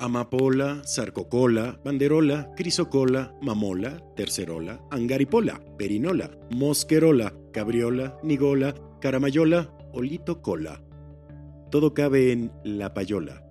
[0.00, 10.80] Amapola, sarcocola, banderola, crisocola, mamola, tercerola, angaripola, perinola, mosquerola, cabriola, nigola, caramayola, olito cola.
[11.70, 13.42] Todo cabe en La Payola.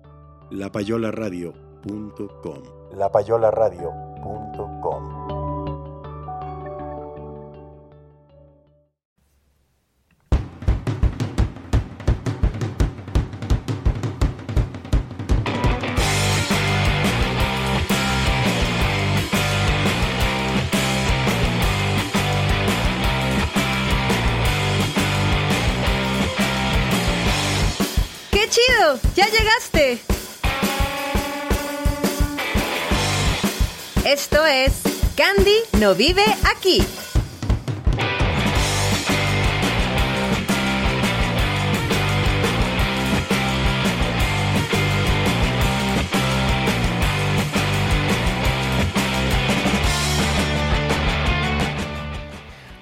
[0.50, 2.62] lapayolaradio.com.
[2.96, 5.17] lapayolaradio.com.
[29.14, 29.98] ¡Ya llegaste!
[34.04, 34.72] Esto es
[35.16, 36.82] Candy no vive aquí.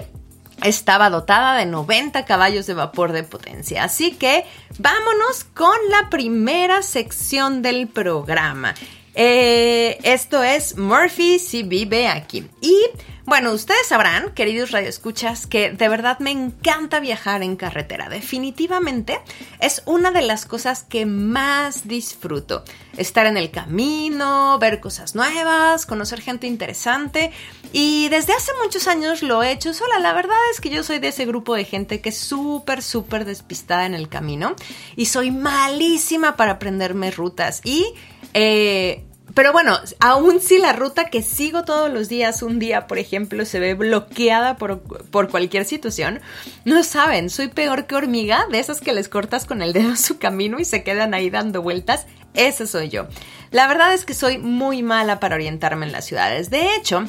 [0.63, 3.83] estaba dotada de 90 caballos de vapor de potencia.
[3.83, 4.45] Así que
[4.79, 8.73] vámonos con la primera sección del programa.
[9.13, 12.45] Eh, esto es Murphy si vive aquí.
[12.61, 12.77] Y
[13.25, 18.07] bueno, ustedes sabrán, queridos radioescuchas, que de verdad me encanta viajar en carretera.
[18.07, 19.19] Definitivamente
[19.59, 22.63] es una de las cosas que más disfruto.
[22.97, 27.31] Estar en el camino, ver cosas nuevas, conocer gente interesante.
[27.73, 29.97] Y desde hace muchos años lo he hecho sola.
[29.97, 33.25] La verdad es que yo soy de ese grupo de gente que es súper, súper
[33.25, 34.55] despistada en el camino.
[34.95, 37.61] Y soy malísima para aprenderme rutas.
[37.63, 37.87] Y
[38.35, 39.03] eh,
[39.35, 43.45] pero bueno, aún si la ruta que sigo todos los días, un día, por ejemplo,
[43.45, 46.21] se ve bloqueada por, por, cualquier situación,
[46.63, 50.17] no saben, soy peor que hormiga, de esas que les cortas con el dedo su
[50.17, 52.07] camino y se quedan ahí dando vueltas.
[52.33, 53.07] Ese soy yo.
[53.51, 56.49] La verdad es que soy muy mala para orientarme en las ciudades.
[56.49, 57.07] De hecho,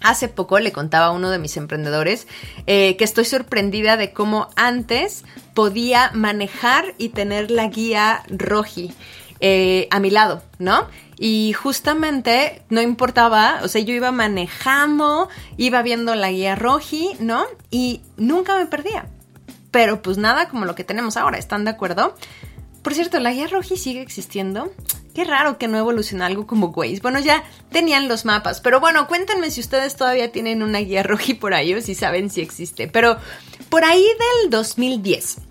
[0.00, 2.28] Hace poco le contaba a uno de mis emprendedores
[2.66, 5.24] eh, que estoy sorprendida de cómo antes
[5.54, 8.92] podía manejar y tener la guía roji
[9.40, 10.86] eh, a mi lado, ¿no?
[11.18, 17.44] Y justamente no importaba, o sea, yo iba manejando, iba viendo la guía roji, ¿no?
[17.70, 19.08] Y nunca me perdía.
[19.72, 22.14] Pero pues nada como lo que tenemos ahora, ¿están de acuerdo?
[22.82, 24.72] Por cierto, ¿la guía roji sigue existiendo?
[25.12, 27.00] Qué raro que no evolucionó algo como Waze.
[27.02, 31.34] Bueno, ya tenían los mapas, pero bueno, cuéntenme si ustedes todavía tienen una guía roji
[31.34, 32.86] por ahí o si saben si existe.
[32.86, 33.18] Pero
[33.68, 34.06] por ahí
[34.42, 35.47] del 2010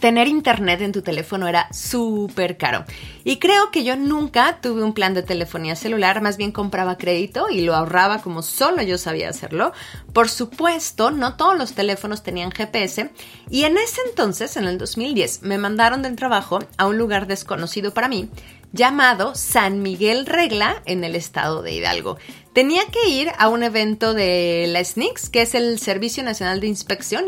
[0.00, 2.84] tener internet en tu teléfono era súper caro.
[3.24, 7.48] Y creo que yo nunca tuve un plan de telefonía celular, más bien compraba crédito
[7.50, 9.72] y lo ahorraba como solo yo sabía hacerlo.
[10.12, 13.10] Por supuesto, no todos los teléfonos tenían GPS
[13.50, 17.92] y en ese entonces, en el 2010, me mandaron del trabajo a un lugar desconocido
[17.92, 18.30] para mí
[18.76, 22.18] llamado San Miguel Regla en el estado de Hidalgo.
[22.52, 26.68] Tenía que ir a un evento de la SNICS, que es el Servicio Nacional de
[26.68, 27.24] Inspección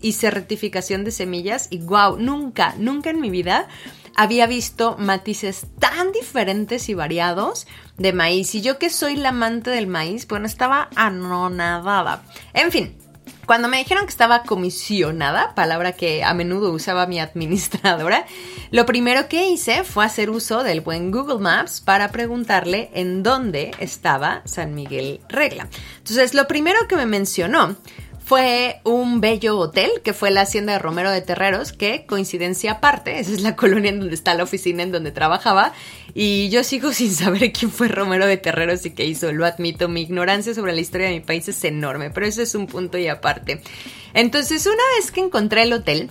[0.00, 3.68] y Certificación de Semillas, y wow, nunca, nunca en mi vida
[4.14, 7.66] había visto matices tan diferentes y variados
[7.98, 8.54] de maíz.
[8.54, 12.22] Y yo que soy la amante del maíz, bueno, estaba anonadada.
[12.54, 12.96] En fin,
[13.46, 18.24] cuando me dijeron que estaba comisionada, palabra que a menudo usaba mi administradora,
[18.70, 23.72] lo primero que hice fue hacer uso del buen Google Maps para preguntarle en dónde
[23.78, 25.68] estaba San Miguel Regla.
[25.98, 27.76] Entonces, lo primero que me mencionó
[28.32, 33.18] fue un bello hotel que fue la hacienda de Romero de Terreros, que coincidencia aparte,
[33.18, 35.74] esa es la colonia en donde está la oficina en donde trabajaba,
[36.14, 39.86] y yo sigo sin saber quién fue Romero de Terreros y qué hizo, lo admito,
[39.90, 42.96] mi ignorancia sobre la historia de mi país es enorme, pero eso es un punto
[42.96, 43.60] y aparte.
[44.14, 46.10] Entonces, una vez que encontré el hotel,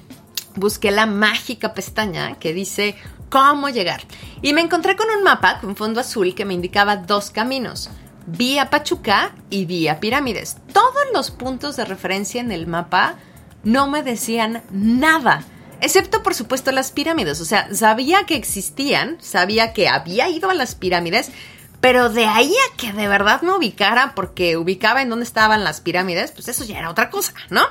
[0.53, 2.93] busqué la mágica pestaña que dice
[3.29, 4.03] cómo llegar,
[4.43, 7.89] y me encontré con un mapa con fondo azul que me indicaba dos caminos
[8.25, 10.57] vía Pachuca y vía Pirámides.
[10.73, 13.15] Todos los puntos de referencia en el mapa
[13.63, 15.43] no me decían nada,
[15.81, 17.41] excepto por supuesto las pirámides.
[17.41, 21.31] O sea, sabía que existían, sabía que había ido a las pirámides,
[21.79, 25.81] pero de ahí a que de verdad me ubicara porque ubicaba en dónde estaban las
[25.81, 27.63] pirámides, pues eso ya era otra cosa, ¿no?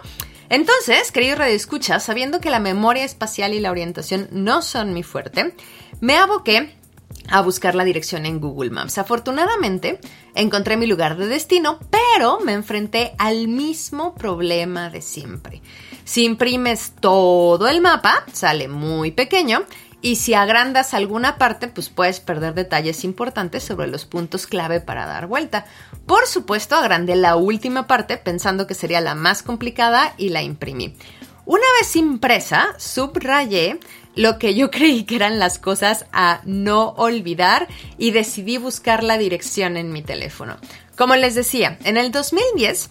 [0.48, 5.04] Entonces, querido Radio Escucha, sabiendo que la memoria espacial y la orientación no son mi
[5.04, 5.54] fuerte,
[6.00, 6.76] me aboqué
[7.30, 8.98] a buscar la dirección en Google Maps.
[8.98, 10.00] Afortunadamente,
[10.34, 15.62] encontré mi lugar de destino, pero me enfrenté al mismo problema de siempre.
[16.04, 19.64] Si imprimes todo el mapa, sale muy pequeño
[20.02, 25.06] y si agrandas alguna parte, pues puedes perder detalles importantes sobre los puntos clave para
[25.06, 25.66] dar vuelta.
[26.06, 30.96] Por supuesto, agrandé la última parte pensando que sería la más complicada y la imprimí.
[31.44, 33.80] Una vez impresa, subrayé
[34.14, 37.68] lo que yo creí que eran las cosas a no olvidar
[37.98, 40.56] y decidí buscar la dirección en mi teléfono.
[40.96, 42.90] Como les decía, en el 2010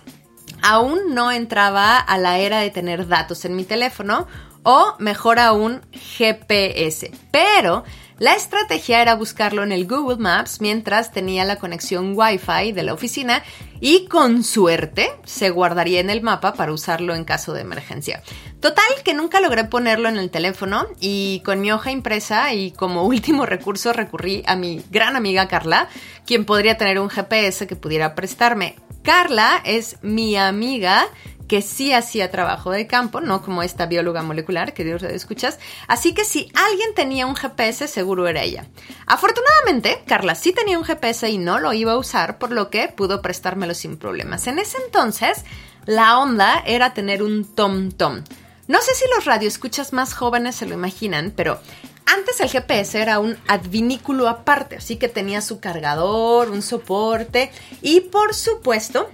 [0.61, 4.27] aún no entraba a la era de tener datos en mi teléfono
[4.63, 7.83] o mejor aún GPS, pero
[8.19, 12.93] la estrategia era buscarlo en el Google Maps mientras tenía la conexión Wi-Fi de la
[12.93, 13.43] oficina
[13.79, 18.21] y con suerte se guardaría en el mapa para usarlo en caso de emergencia.
[18.59, 23.03] Total que nunca logré ponerlo en el teléfono y con mi hoja impresa y como
[23.07, 25.87] último recurso recurrí a mi gran amiga Carla,
[26.25, 28.75] quien podría tener un GPS que pudiera prestarme.
[29.01, 31.07] Carla es mi amiga
[31.49, 35.59] que sí hacía trabajo de campo, no como esta bióloga molecular que Dios escuchas.
[35.87, 38.67] Así que si alguien tenía un GPS, seguro era ella.
[39.07, 42.87] Afortunadamente, Carla sí tenía un GPS y no lo iba a usar, por lo que
[42.87, 44.45] pudo prestármelo sin problemas.
[44.47, 45.43] En ese entonces,
[45.85, 48.23] la onda era tener un tom-tom.
[48.67, 51.59] No sé si los radioescuchas más jóvenes se lo imaginan, pero
[52.05, 57.51] antes el GPS era un advinículo aparte, así que tenía su cargador, un soporte
[57.81, 59.09] y por supuesto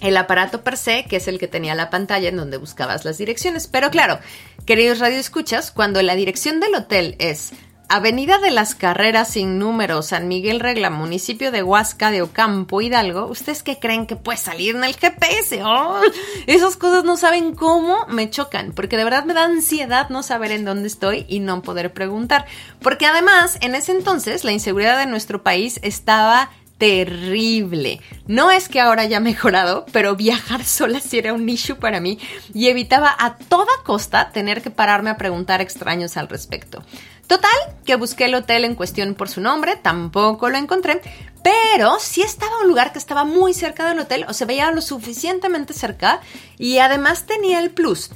[0.00, 3.18] el aparato per se, que es el que tenía la pantalla en donde buscabas las
[3.18, 3.66] direcciones.
[3.66, 4.18] Pero claro,
[4.64, 7.52] queridos radioescuchas, cuando la dirección del hotel es
[7.90, 13.24] Avenida de las Carreras sin número, San Miguel Regla, municipio de Huasca de Ocampo, Hidalgo,
[13.24, 15.62] ¿ustedes qué creen que puede salir en el GPS?
[15.64, 16.02] ¡Oh!
[16.46, 20.52] Esas cosas no saben cómo me chocan, porque de verdad me da ansiedad no saber
[20.52, 22.44] en dónde estoy y no poder preguntar.
[22.82, 28.00] Porque además, en ese entonces, la inseguridad de nuestro país estaba terrible.
[28.26, 32.18] No es que ahora haya mejorado, pero viajar sola sí era un issue para mí
[32.54, 36.82] y evitaba a toda costa tener que pararme a preguntar extraños al respecto.
[37.26, 37.50] Total,
[37.84, 41.02] que busqué el hotel en cuestión por su nombre, tampoco lo encontré,
[41.42, 44.80] pero sí estaba un lugar que estaba muy cerca del hotel o se veía lo
[44.80, 46.20] suficientemente cerca
[46.56, 48.10] y además tenía el plus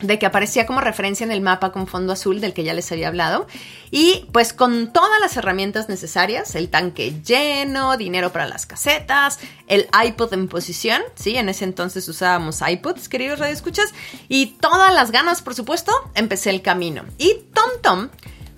[0.00, 2.90] de que aparecía como referencia en el mapa con fondo azul del que ya les
[2.92, 3.46] había hablado.
[3.90, 9.88] Y pues con todas las herramientas necesarias, el tanque lleno, dinero para las casetas, el
[10.04, 11.36] iPod en posición, ¿sí?
[11.36, 13.92] En ese entonces usábamos iPods, queridos radioescuchas,
[14.28, 17.04] y todas las ganas, por supuesto, empecé el camino.
[17.18, 18.08] Y Tom Tom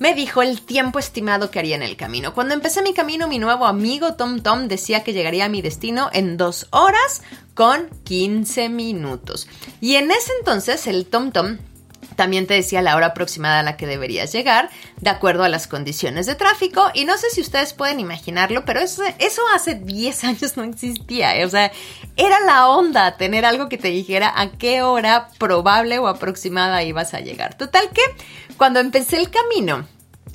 [0.03, 2.35] me dijo el tiempo estimado que haría en el camino.
[2.35, 6.11] Cuando empecé mi camino, mi nuevo amigo Tom Tom decía que llegaría a mi destino
[6.13, 7.23] en dos horas
[7.55, 9.47] con 15 minutos.
[9.81, 11.59] Y en ese entonces el Tom Tom
[12.17, 15.67] También te decía la hora aproximada a la que deberías llegar, de acuerdo a las
[15.67, 16.91] condiciones de tráfico.
[16.95, 21.37] Y no sé si ustedes pueden imaginarlo, pero eso, eso hace 10 años no existía.
[21.37, 21.45] ¿eh?
[21.45, 21.73] O sea,
[22.17, 27.15] era la onda tener algo que te dijera a qué hora probable o aproximada ibas
[27.15, 27.57] a llegar.
[27.57, 28.03] Total que
[28.57, 29.87] cuando empecé el camino,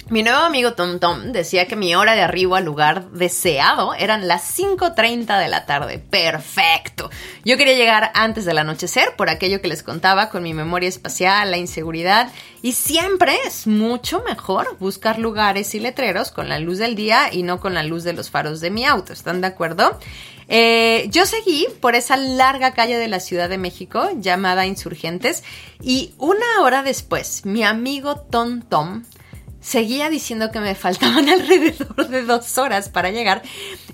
[0.10, 4.26] mi nuevo amigo Tom Tom decía que mi hora de arribo al lugar deseado eran
[4.26, 6.00] las 5.30 de la tarde.
[6.00, 7.10] Perfecto.
[7.44, 11.52] Yo quería llegar antes del anochecer por aquello que les contaba con mi memoria espacial,
[11.52, 12.32] la inseguridad.
[12.62, 17.44] Y siempre es mucho mejor buscar lugares y letreros con la luz del día y
[17.44, 19.12] no con la luz de los faros de mi auto.
[19.12, 20.00] ¿Están de acuerdo?
[20.48, 25.44] Eh, yo seguí por esa larga calle de la Ciudad de México llamada Insurgentes
[25.82, 29.04] y una hora después mi amigo Tom Tom
[29.68, 33.42] seguía diciendo que me faltaban alrededor de dos horas para llegar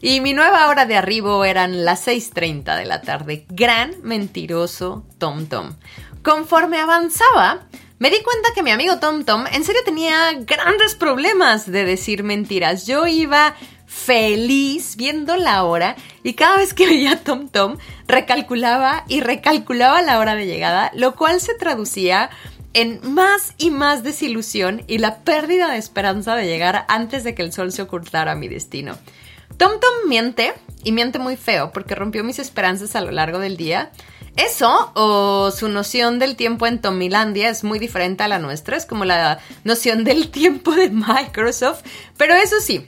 [0.01, 3.45] y mi nueva hora de arribo eran las 6.30 de la tarde.
[3.49, 5.75] Gran mentiroso Tom Tom.
[6.21, 7.65] Conforme avanzaba,
[7.99, 12.23] me di cuenta que mi amigo Tom Tom en serio tenía grandes problemas de decir
[12.23, 12.85] mentiras.
[12.85, 13.55] Yo iba
[13.87, 17.77] feliz viendo la hora y cada vez que veía Tom Tom
[18.07, 22.29] recalculaba y recalculaba la hora de llegada, lo cual se traducía
[22.73, 27.43] en más y más desilusión y la pérdida de esperanza de llegar antes de que
[27.43, 28.97] el sol se ocultara a mi destino.
[29.57, 30.53] Tom Tom miente
[30.83, 33.91] y miente muy feo porque rompió mis esperanzas a lo largo del día.
[34.35, 38.87] Eso o su noción del tiempo en Tomilandia es muy diferente a la nuestra, es
[38.87, 41.83] como la noción del tiempo de Microsoft,
[42.17, 42.87] pero eso sí,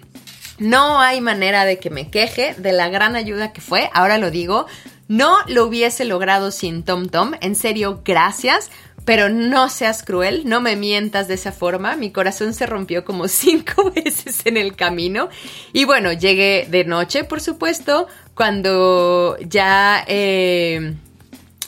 [0.58, 4.32] no hay manera de que me queje de la gran ayuda que fue, ahora lo
[4.32, 4.66] digo,
[5.08, 8.72] no lo hubiese logrado sin Tom Tom, en serio, gracias
[9.06, 11.96] pero no seas cruel, no me mientas de esa forma.
[11.96, 15.30] Mi corazón se rompió como cinco veces en el camino.
[15.72, 20.96] Y bueno, llegué de noche, por supuesto, cuando ya, eh,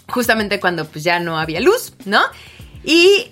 [0.09, 2.21] justamente cuando pues ya no había luz, ¿no?
[2.83, 3.31] Y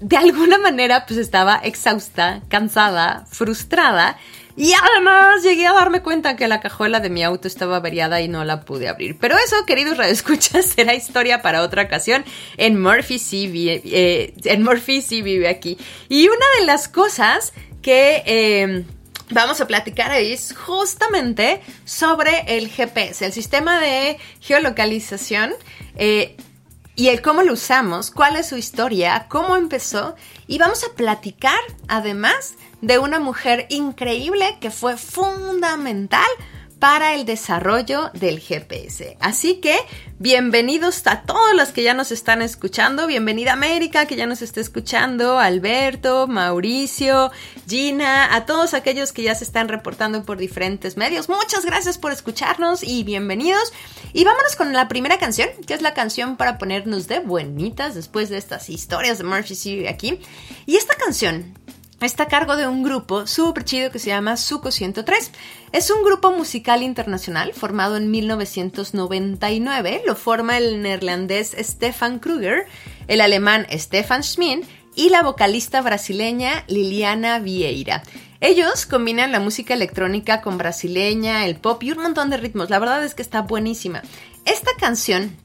[0.00, 4.16] de alguna manera pues estaba exhausta, cansada, frustrada.
[4.56, 8.28] Y además llegué a darme cuenta que la cajuela de mi auto estaba averiada y
[8.28, 9.18] no la pude abrir.
[9.18, 12.24] Pero eso, queridos radioescuchas, será historia para otra ocasión.
[12.56, 15.78] En Murphy sí vive, eh, en Murphy sí vive aquí.
[16.08, 18.22] Y una de las cosas que...
[18.26, 18.84] Eh,
[19.32, 25.52] vamos a platicar es justamente sobre el GPS, el sistema de geolocalización
[25.96, 26.36] eh,
[26.94, 30.14] y el cómo lo usamos, cuál es su historia, cómo empezó
[30.52, 36.28] y vamos a platicar además de una mujer increíble que fue fundamental
[36.82, 39.16] para el desarrollo del GPS.
[39.20, 39.78] Así que
[40.18, 43.06] bienvenidos a todos los que ya nos están escuchando.
[43.06, 47.30] Bienvenida América que ya nos está escuchando, Alberto, Mauricio,
[47.68, 51.28] Gina, a todos aquellos que ya se están reportando por diferentes medios.
[51.28, 53.72] Muchas gracias por escucharnos y bienvenidos.
[54.12, 58.28] Y vámonos con la primera canción, que es la canción para ponernos de buenitas después
[58.28, 60.18] de estas historias de Murphy aquí.
[60.66, 61.56] Y esta canción
[62.06, 65.30] está a cargo de un grupo súper chido que se llama Suco 103.
[65.72, 70.02] Es un grupo musical internacional formado en 1999.
[70.06, 72.66] Lo forma el neerlandés Stefan Kruger,
[73.08, 74.62] el alemán Stefan Schmin
[74.94, 78.02] y la vocalista brasileña Liliana Vieira.
[78.40, 82.70] Ellos combinan la música electrónica con brasileña, el pop y un montón de ritmos.
[82.70, 84.02] La verdad es que está buenísima.
[84.44, 85.36] Esta canción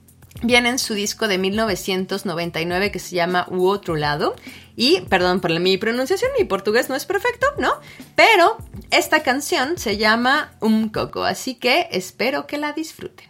[0.44, 4.36] viene en su disco de 1999 que se llama U Otro Lado.
[4.76, 7.74] Y perdón por mi pronunciación, mi portugués no es perfecto, ¿no?
[8.16, 8.58] Pero
[8.92, 13.28] esta canción se llama Un Coco, así que espero que la disfruten.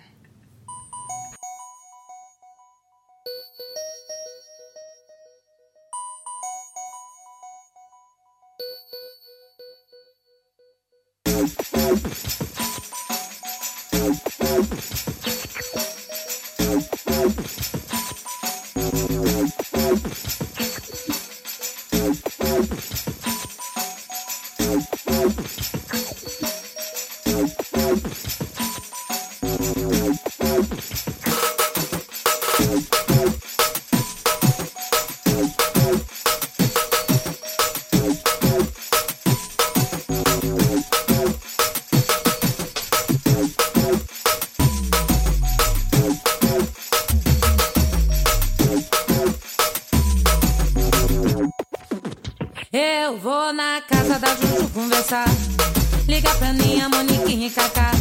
[56.68, 57.92] minha manequim cacá.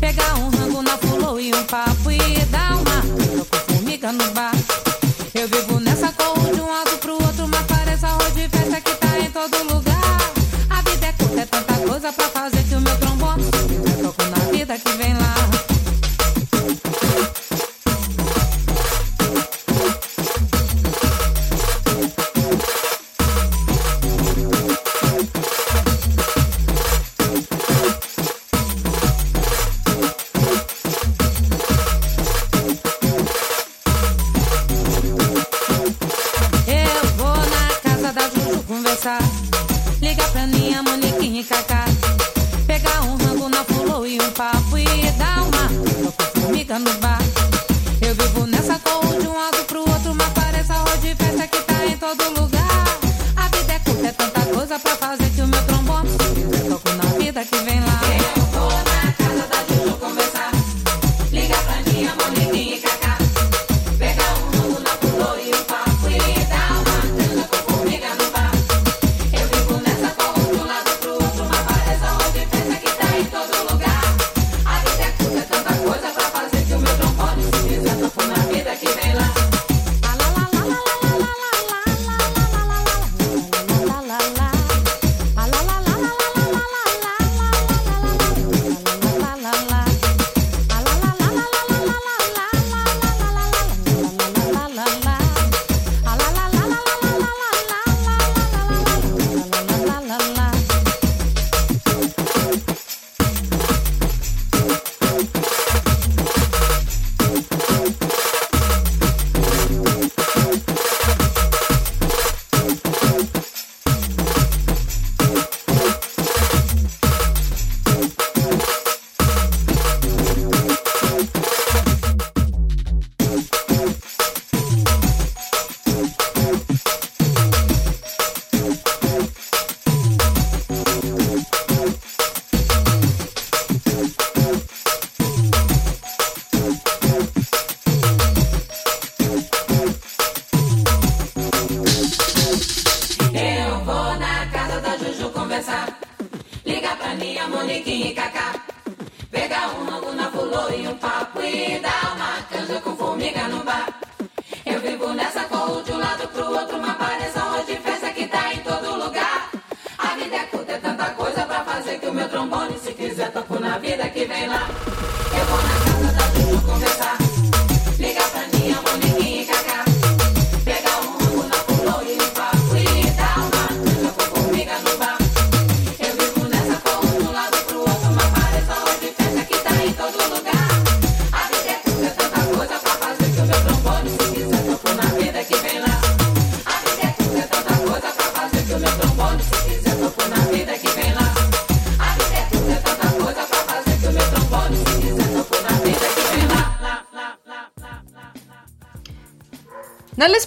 [0.00, 4.53] Pegar um rango na fulô e um papo e dar uma troca formiga no bar.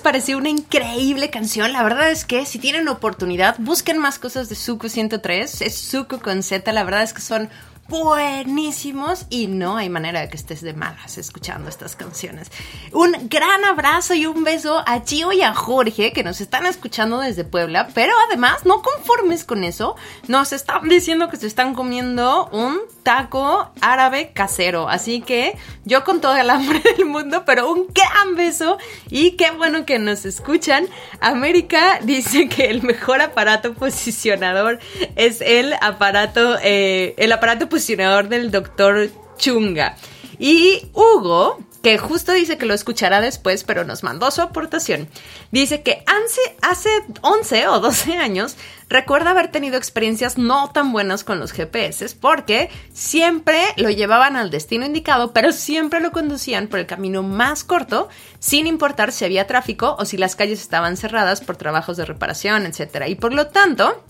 [0.07, 1.73] Pareció una increíble canción?
[1.73, 5.61] La verdad es que si tienen oportunidad, busquen más cosas de Suku 103.
[5.61, 7.49] Es Suku con Z, la verdad es que son
[7.89, 12.51] buenísimos y no hay manera de que estés de malas escuchando estas canciones.
[12.91, 17.19] Un gran abrazo y un beso a Chio y a Jorge que nos están escuchando
[17.19, 19.95] desde Puebla, pero además no conformes con eso,
[20.27, 26.19] nos están diciendo que se están comiendo un taco árabe casero, así que yo con
[26.19, 27.87] todo el hambre del mundo, pero un
[28.35, 28.77] beso
[29.09, 30.87] y qué bueno que nos escuchan.
[31.19, 34.79] América dice que el mejor aparato posicionador
[35.15, 39.95] es el aparato, eh, el aparato posicionador del doctor Chunga.
[40.39, 45.07] Y Hugo, que justo dice que lo escuchará después, pero nos mandó su aportación,
[45.51, 46.89] dice que hace, hace
[47.21, 48.55] 11 o 12 años
[48.89, 54.49] recuerda haber tenido experiencias no tan buenas con los GPS porque siempre lo llevaban al
[54.49, 58.09] destino indicado, pero siempre lo conducían por el camino más corto,
[58.39, 62.65] sin importar si había tráfico o si las calles estaban cerradas por trabajos de reparación,
[62.65, 63.07] etc.
[63.07, 64.03] Y por lo tanto,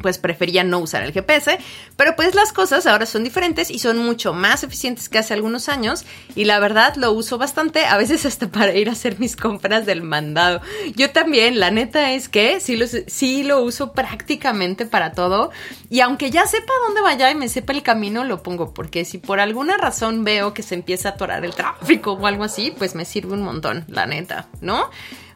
[0.00, 1.58] pues preferían no usar el GPS,
[1.96, 5.68] pero pues las cosas ahora son diferentes y son mucho más eficientes que hace algunos
[5.68, 9.36] años y la verdad lo uso bastante, a veces hasta para ir a hacer mis
[9.36, 10.60] compras del mandado.
[10.94, 15.50] Yo también, la neta es que sí lo, sí lo uso prácticamente para todo
[15.90, 19.18] y aunque ya sepa dónde vaya y me sepa el camino, lo pongo porque si
[19.18, 22.94] por alguna razón veo que se empieza a atorar el tráfico o algo así, pues
[22.94, 24.90] me sirve un montón, la neta, ¿no?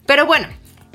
[0.06, 0.48] Pero bueno,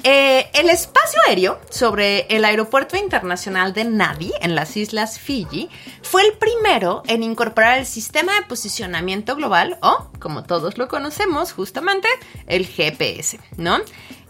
[0.04, 5.70] eh, el espacio aéreo sobre el Aeropuerto Internacional de Nadi, en las Islas Fiji,
[6.02, 11.54] fue el primero en incorporar el sistema de posicionamiento global, o, como todos lo conocemos,
[11.54, 12.08] justamente,
[12.48, 13.78] el GPS, ¿no?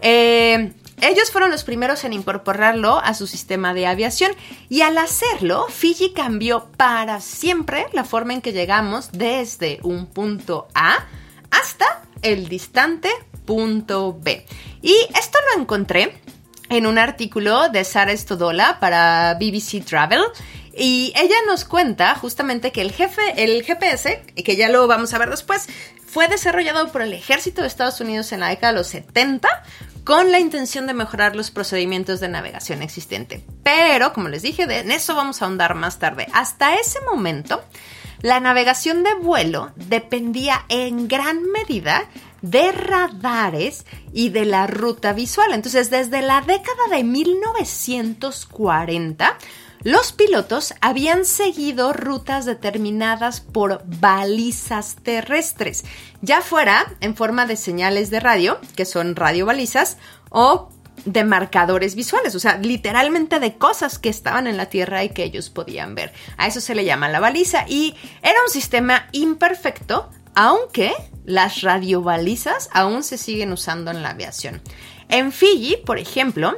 [0.02, 4.32] Eh, ellos fueron los primeros en incorporarlo a su sistema de aviación
[4.69, 10.67] y al hacerlo, Fiji cambió para siempre la forma en que llegamos desde un punto
[10.76, 11.06] A
[11.52, 13.10] hasta el distante
[13.45, 14.45] B.
[14.82, 16.19] Y esto lo encontré
[16.69, 20.21] en un artículo de Sara Stodola para BBC Travel.
[20.75, 25.19] Y ella nos cuenta justamente que el jefe, el GPS, que ya lo vamos a
[25.19, 25.67] ver después,
[26.06, 29.47] fue desarrollado por el ejército de Estados Unidos en la década de los 70
[30.03, 33.45] con la intención de mejorar los procedimientos de navegación existente.
[33.63, 36.27] Pero, como les dije, en eso vamos a ahondar más tarde.
[36.34, 37.63] Hasta ese momento,
[38.21, 42.08] la navegación de vuelo dependía en gran medida
[42.43, 45.51] de radares y de la ruta visual.
[45.53, 49.36] Entonces, desde la década de 1940,
[49.82, 55.84] los pilotos habían seguido rutas determinadas por balizas terrestres,
[56.21, 59.97] ya fuera en forma de señales de radio, que son radiobalizas,
[60.29, 60.69] o
[61.06, 65.23] de marcadores visuales, o sea, literalmente de cosas que estaban en la Tierra y que
[65.23, 66.13] ellos podían ver.
[66.38, 70.93] A eso se le llama la baliza y era un sistema imperfecto, aunque
[71.26, 74.62] las radiobalizas aún se siguen usando en la aviación.
[75.10, 76.58] En Fiji, por ejemplo,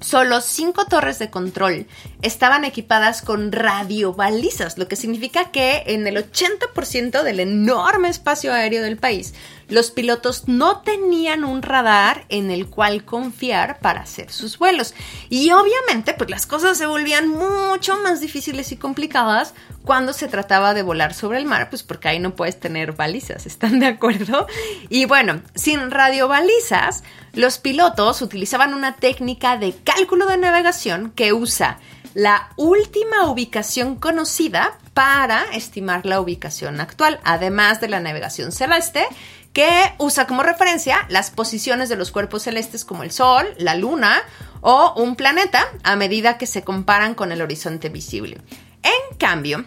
[0.00, 1.86] Solo cinco torres de control
[2.22, 8.82] estaban equipadas con radiobalizas, lo que significa que en el 80% del enorme espacio aéreo
[8.82, 9.34] del país,
[9.68, 14.94] los pilotos no tenían un radar en el cual confiar para hacer sus vuelos.
[15.28, 20.72] Y obviamente, pues las cosas se volvían mucho más difíciles y complicadas cuando se trataba
[20.74, 24.46] de volar sobre el mar, pues porque ahí no puedes tener balizas, ¿están de acuerdo?
[24.88, 31.78] Y bueno, sin radiobalizas, los pilotos utilizaban una técnica de cálculo de navegación que usa
[32.16, 39.04] la última ubicación conocida para estimar la ubicación actual, además de la navegación celeste,
[39.52, 44.22] que usa como referencia las posiciones de los cuerpos celestes como el Sol, la Luna
[44.62, 48.38] o un planeta a medida que se comparan con el horizonte visible.
[48.82, 49.66] En cambio,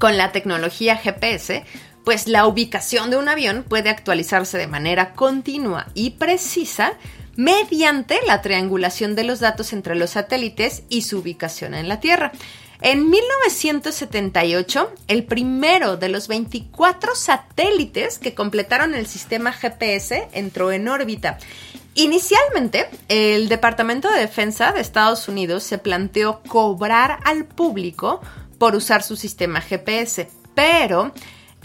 [0.00, 1.64] con la tecnología GPS,
[2.06, 6.92] pues la ubicación de un avión puede actualizarse de manera continua y precisa
[7.34, 12.30] mediante la triangulación de los datos entre los satélites y su ubicación en la Tierra.
[12.80, 20.86] En 1978, el primero de los 24 satélites que completaron el sistema GPS entró en
[20.86, 21.38] órbita.
[21.96, 28.20] Inicialmente, el Departamento de Defensa de Estados Unidos se planteó cobrar al público
[28.58, 31.12] por usar su sistema GPS, pero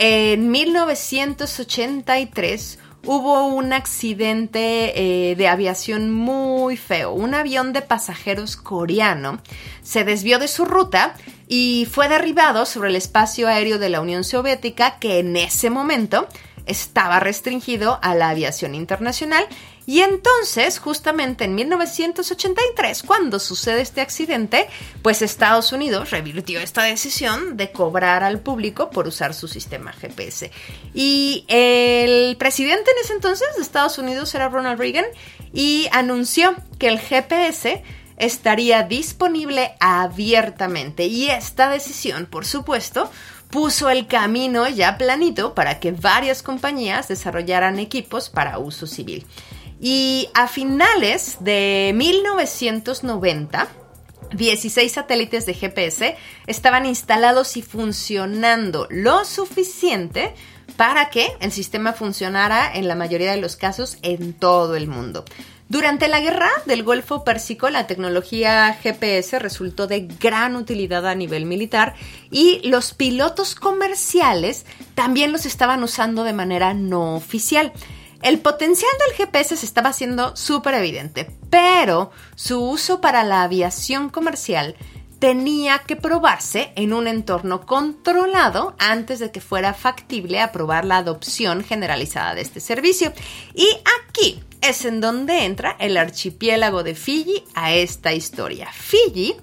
[0.04, 7.14] en 1983 hubo un accidente eh, de aviación muy feo.
[7.14, 9.40] Un avión de pasajeros coreano
[9.84, 11.14] se desvió de su ruta
[11.48, 16.28] y fue derribado sobre el espacio aéreo de la Unión Soviética que en ese momento
[16.66, 19.46] estaba restringido a la aviación internacional
[19.86, 24.68] y entonces, justamente en 1983, cuando sucede este accidente,
[25.02, 30.52] pues Estados Unidos revirtió esta decisión de cobrar al público por usar su sistema GPS.
[30.94, 35.06] Y el presidente en ese entonces de Estados Unidos era Ronald Reagan
[35.52, 37.84] y anunció que el GPS
[38.18, 41.06] estaría disponible abiertamente.
[41.08, 43.10] Y esta decisión, por supuesto,
[43.50, 49.26] puso el camino ya planito para que varias compañías desarrollaran equipos para uso civil.
[49.84, 53.68] Y a finales de 1990,
[54.32, 56.16] 16 satélites de GPS
[56.46, 60.36] estaban instalados y funcionando lo suficiente
[60.78, 65.26] para que el sistema funcionara en la mayoría de los casos en todo el mundo.
[65.68, 71.46] Durante la guerra del Golfo Pérsico, la tecnología GPS resultó de gran utilidad a nivel
[71.46, 71.96] militar
[72.30, 77.74] y los pilotos comerciales también los estaban usando de manera no oficial.
[78.22, 84.10] El potencial del GPS se estaba haciendo súper evidente, pero su uso para la aviación
[84.10, 84.76] comercial
[85.18, 91.64] tenía que probarse en un entorno controlado antes de que fuera factible aprobar la adopción
[91.64, 93.14] generalizada de este servicio.
[93.54, 93.68] Y
[94.08, 98.70] aquí es en donde entra el archipiélago de Fiji a esta historia.
[98.72, 99.36] Fiji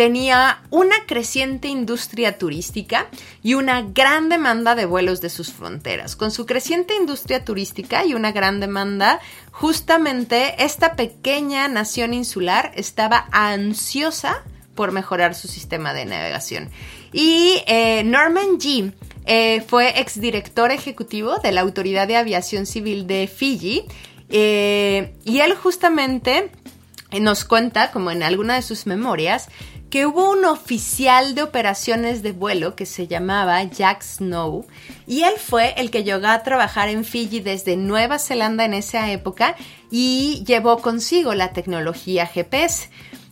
[0.00, 3.08] tenía una creciente industria turística
[3.42, 6.16] y una gran demanda de vuelos de sus fronteras.
[6.16, 13.28] Con su creciente industria turística y una gran demanda, justamente esta pequeña nación insular estaba
[13.30, 14.42] ansiosa
[14.74, 16.70] por mejorar su sistema de navegación.
[17.12, 18.94] Y eh, Norman G.
[19.26, 23.84] Eh, fue exdirector ejecutivo de la Autoridad de Aviación Civil de Fiji
[24.30, 26.50] eh, y él justamente
[27.20, 29.48] nos cuenta, como en alguna de sus memorias,
[29.90, 34.64] que hubo un oficial de operaciones de vuelo que se llamaba Jack Snow
[35.06, 39.10] y él fue el que llegó a trabajar en Fiji desde Nueva Zelanda en esa
[39.10, 39.56] época
[39.90, 42.88] y llevó consigo la tecnología GPS.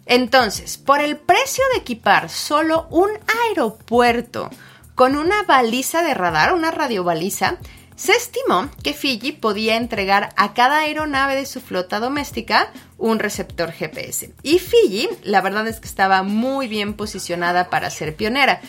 [0.06, 3.10] Entonces, por el precio de equipar solo un
[3.46, 4.50] aeropuerto
[4.96, 7.58] con una baliza de radar, una radiobaliza,
[7.98, 13.72] se estimó que Fiji podía entregar a cada aeronave de su flota doméstica un receptor
[13.72, 14.32] GPS.
[14.44, 18.60] Y Fiji, la verdad es que estaba muy bien posicionada para ser pionera.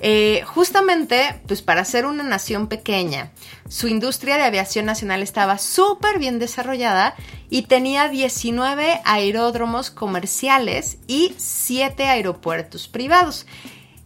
[0.00, 3.30] Eh, justamente, pues para ser una nación pequeña,
[3.68, 7.14] su industria de aviación nacional estaba súper bien desarrollada
[7.50, 13.44] y tenía 19 aeródromos comerciales y 7 aeropuertos privados.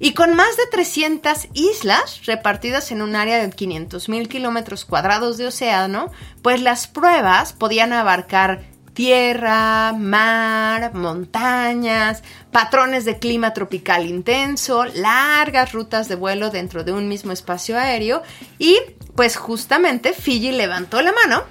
[0.04, 5.38] Y con más de 300 islas repartidas en un área de 500 mil kilómetros cuadrados
[5.38, 6.10] de océano,
[6.42, 16.08] pues las pruebas podían abarcar tierra, mar, montañas, patrones de clima tropical intenso, largas rutas
[16.08, 18.24] de vuelo dentro de un mismo espacio aéreo
[18.58, 18.80] y
[19.14, 21.44] pues justamente Fiji levantó la mano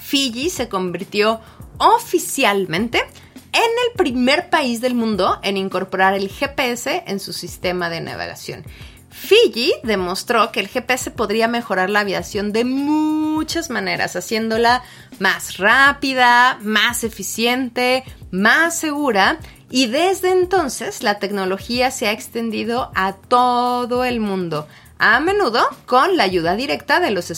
[0.00, 1.40] Fiji se convirtió
[1.78, 3.23] oficialmente en
[3.62, 8.64] el primer país del mundo en incorporar el GPS en su sistema de navegación.
[9.10, 14.82] Fiji demostró que el GPS podría mejorar la aviación de muchas maneras, haciéndola
[15.20, 19.38] más rápida, más eficiente, más segura
[19.70, 24.66] y desde entonces la tecnología se ha extendido a todo el mundo,
[24.98, 27.30] a menudo con la ayuda directa de los,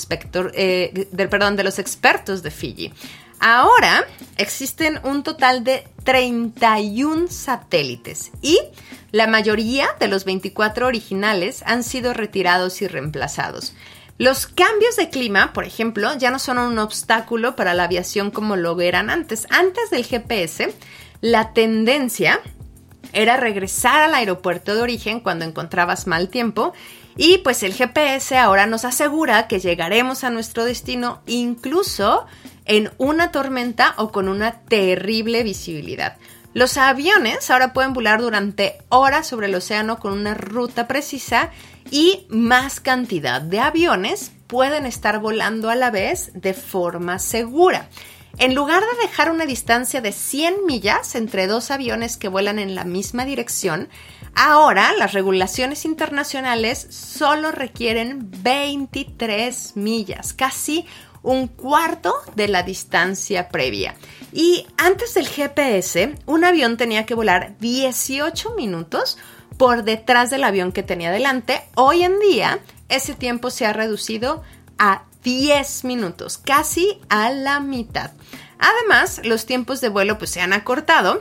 [0.55, 2.93] eh, de los expertos de Fiji.
[3.41, 8.59] Ahora existen un total de 31 satélites y
[9.13, 13.75] la mayoría de los 24 originales han sido retirados y reemplazados.
[14.19, 18.57] Los cambios de clima, por ejemplo, ya no son un obstáculo para la aviación como
[18.57, 19.47] lo eran antes.
[19.51, 20.75] Antes del GPS,
[21.21, 22.41] la tendencia
[23.13, 26.73] era regresar al aeropuerto de origen cuando encontrabas mal tiempo
[27.17, 32.27] y pues el GPS ahora nos asegura que llegaremos a nuestro destino incluso
[32.67, 36.17] en una tormenta o con una terrible visibilidad.
[36.53, 41.51] Los aviones ahora pueden volar durante horas sobre el océano con una ruta precisa
[41.91, 47.89] y más cantidad de aviones pueden estar volando a la vez de forma segura.
[48.39, 52.75] En lugar de dejar una distancia de 100 millas entre dos aviones que vuelan en
[52.75, 53.89] la misma dirección,
[54.35, 60.85] ahora las regulaciones internacionales solo requieren 23 millas, casi
[61.23, 63.95] un cuarto de la distancia previa.
[64.33, 69.19] Y antes del GPS, un avión tenía que volar 18 minutos
[69.57, 71.63] por detrás del avión que tenía delante.
[71.75, 74.43] Hoy en día, ese tiempo se ha reducido
[74.79, 78.13] a 10 minutos, casi a la mitad.
[78.59, 81.21] Además, los tiempos de vuelo pues se han acortado,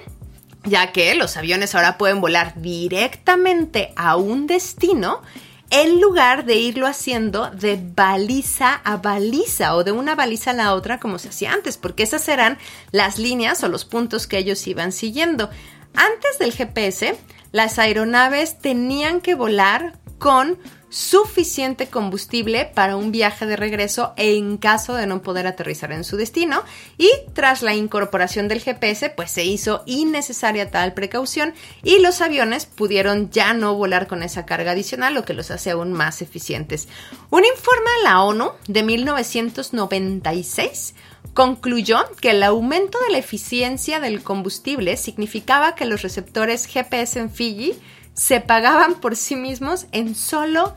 [0.64, 5.22] ya que los aviones ahora pueden volar directamente a un destino
[5.70, 10.74] en lugar de irlo haciendo de baliza a baliza o de una baliza a la
[10.74, 12.58] otra como se hacía antes, porque esas eran
[12.92, 15.50] las líneas o los puntos que ellos iban siguiendo.
[15.96, 17.18] Antes del GPS,
[17.52, 20.58] las aeronaves tenían que volar con
[20.90, 26.18] suficiente combustible para un viaje de regreso en caso de no poder aterrizar en su
[26.18, 26.64] destino
[26.98, 32.66] y tras la incorporación del GPS pues se hizo innecesaria tal precaución y los aviones
[32.66, 36.88] pudieron ya no volar con esa carga adicional lo que los hace aún más eficientes.
[37.30, 40.96] Un informe de la ONU de 1996
[41.34, 47.30] concluyó que el aumento de la eficiencia del combustible significaba que los receptores GPS en
[47.30, 47.74] Fiji
[48.16, 50.74] se pagaban por sí mismos en solo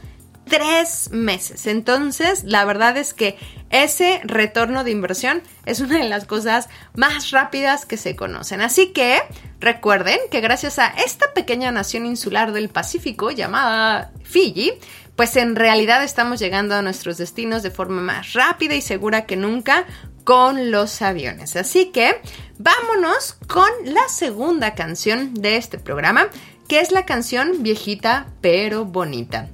[0.48, 1.66] tres meses.
[1.66, 3.38] Entonces, la verdad es que
[3.70, 8.60] ese retorno de inversión es una de las cosas más rápidas que se conocen.
[8.60, 9.20] Así que
[9.60, 14.72] recuerden que gracias a esta pequeña nación insular del Pacífico llamada Fiji,
[15.16, 19.36] pues en realidad estamos llegando a nuestros destinos de forma más rápida y segura que
[19.36, 19.84] nunca
[20.24, 21.56] con los aviones.
[21.56, 22.20] Así que
[22.58, 26.28] vámonos con la segunda canción de este programa
[26.68, 29.48] que es la canción Viejita pero Bonita.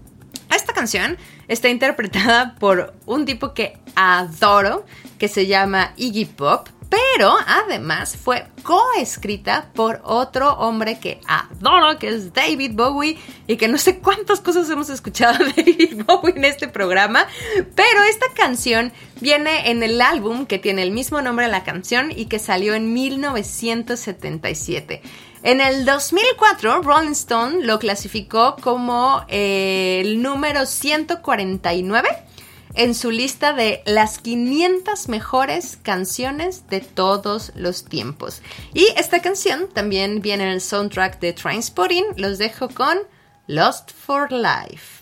[0.55, 1.17] Esta canción
[1.49, 4.85] está interpretada por un tipo que adoro,
[5.19, 12.09] que se llama Iggy Pop, pero además fue coescrita por otro hombre que adoro, que
[12.09, 16.45] es David Bowie, y que no sé cuántas cosas hemos escuchado de David Bowie en
[16.45, 17.27] este programa,
[17.75, 22.13] pero esta canción viene en el álbum que tiene el mismo nombre de la canción
[22.15, 25.03] y que salió en 1977.
[25.45, 32.09] En el 2004, Rolling Stone lo clasificó como eh, el número 149
[32.73, 38.41] en su lista de las 500 mejores canciones de todos los tiempos.
[38.73, 42.05] Y esta canción también viene en el soundtrack de Trainspotting.
[42.17, 42.97] Los dejo con
[43.47, 44.94] Lost for Life.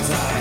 [0.00, 0.39] was I?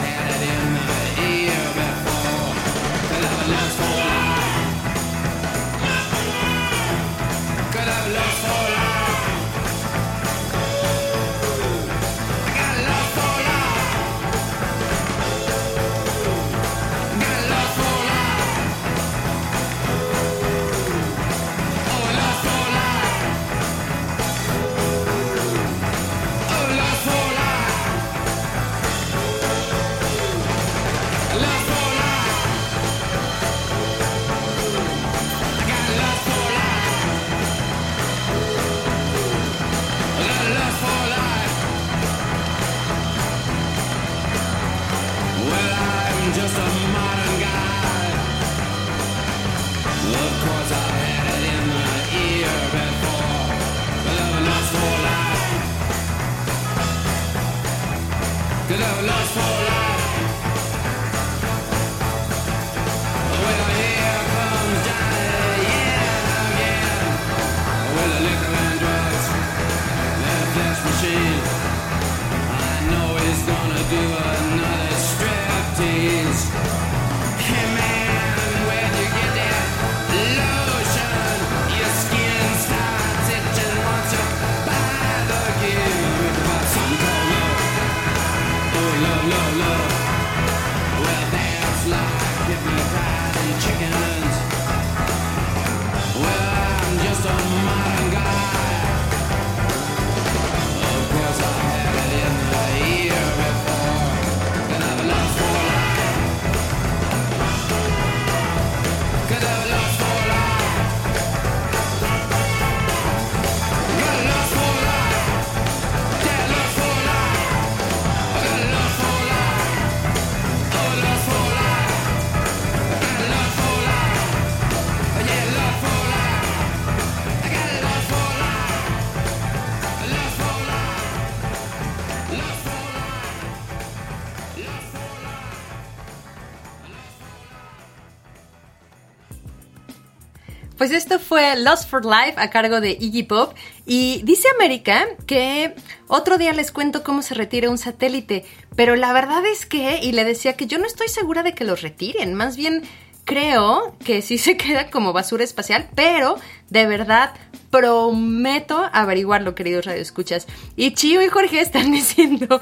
[140.89, 143.53] Pues esto fue Lost for Life a cargo de Iggy Pop.
[143.85, 145.75] Y dice América que
[146.07, 148.43] otro día les cuento cómo se retira un satélite.
[148.75, 151.63] Pero la verdad es que, y le decía que yo no estoy segura de que
[151.63, 152.33] los retiren.
[152.33, 152.81] Más bien
[153.23, 155.87] creo que sí se queda como basura espacial.
[155.93, 156.37] Pero
[156.71, 157.35] de verdad
[157.69, 160.47] prometo averiguarlo, queridos radioescuchas.
[160.75, 162.59] Y Chío y Jorge están diciendo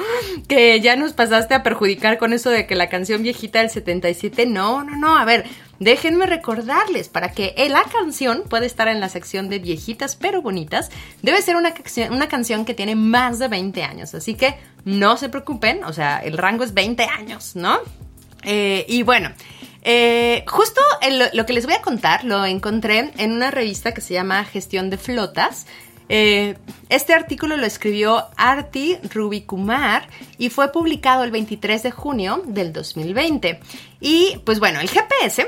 [0.50, 4.48] que ya nos pasaste a perjudicar con eso de que la canción viejita del 77.
[4.48, 5.18] No, no, no.
[5.18, 5.46] A ver,
[5.80, 10.90] déjenme recordarles para que la canción pueda estar en la sección de viejitas pero bonitas.
[11.22, 14.14] Debe ser una, canción- una canción que tiene más de 20 años.
[14.16, 14.56] Así que
[14.86, 15.84] no se preocupen.
[15.84, 17.80] O sea, el rango es 20 años, ¿no?
[18.44, 19.32] Eh, y bueno,
[19.82, 20.82] eh, justo
[21.34, 24.90] lo que les voy a contar lo encontré en una revista que se llama Gestión
[24.90, 25.66] de Flotas.
[26.10, 26.58] Eh,
[26.90, 33.60] este artículo lo escribió Arti Rubikumar y fue publicado el 23 de junio del 2020.
[34.00, 35.48] Y pues bueno, el GPS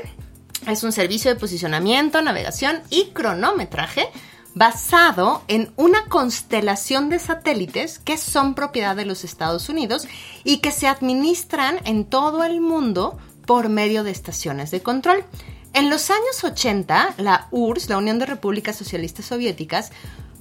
[0.66, 4.08] es un servicio de posicionamiento, navegación y cronometraje
[4.54, 10.08] basado en una constelación de satélites que son propiedad de los Estados Unidos
[10.44, 15.24] y que se administran en todo el mundo por medio de estaciones de control.
[15.72, 19.92] En los años 80, la URSS, la Unión de Repúblicas Socialistas Soviéticas,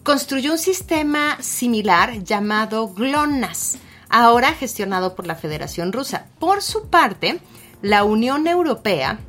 [0.04, 3.78] construyó un sistema similar llamado GLONASS,
[4.10, 6.28] ahora gestionado por la Federación Rusa.
[6.40, 7.40] Por su parte,
[7.82, 9.20] la Unión Europea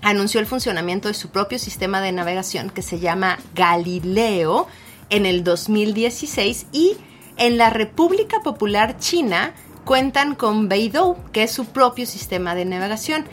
[0.00, 4.66] anunció el funcionamiento de su propio sistema de navegación que se llama Galileo
[5.10, 6.96] en el 2016 y
[7.36, 9.54] en la República Popular China
[9.84, 13.24] cuentan con Beidou, que es su propio sistema de navegación.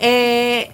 [0.00, 0.70] Eh,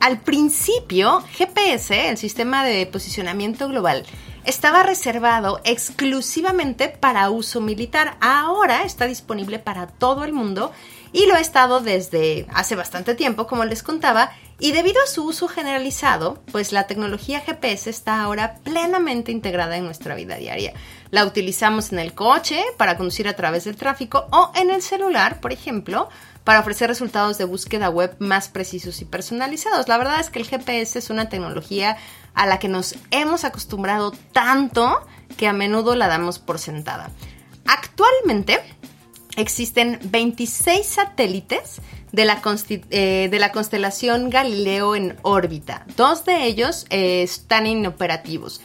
[0.00, 4.04] al principio, GPS, el sistema de posicionamiento global,
[4.44, 8.16] estaba reservado exclusivamente para uso militar.
[8.20, 10.72] Ahora está disponible para todo el mundo
[11.12, 14.30] y lo ha estado desde hace bastante tiempo, como les contaba,
[14.60, 19.84] Y debido a su uso generalizado, pues la tecnología GPS está ahora plenamente integrada en
[19.84, 20.74] nuestra vida diaria.
[21.12, 25.40] La utilizamos en el coche para conducir a través del tráfico o en el celular,
[25.40, 26.08] por ejemplo,
[26.42, 29.86] para ofrecer resultados de búsqueda web más precisos y personalizados.
[29.86, 31.96] La verdad es que el GPS es una tecnología
[32.34, 35.00] a la que nos hemos acostumbrado tanto
[35.36, 37.10] que a menudo la damos por sentada.
[37.66, 38.60] Actualmente
[39.36, 41.80] existen 26 satélites
[42.12, 45.84] de la, eh, de la constelación Galileo en órbita.
[45.96, 48.60] Dos de ellos eh, están inoperativos.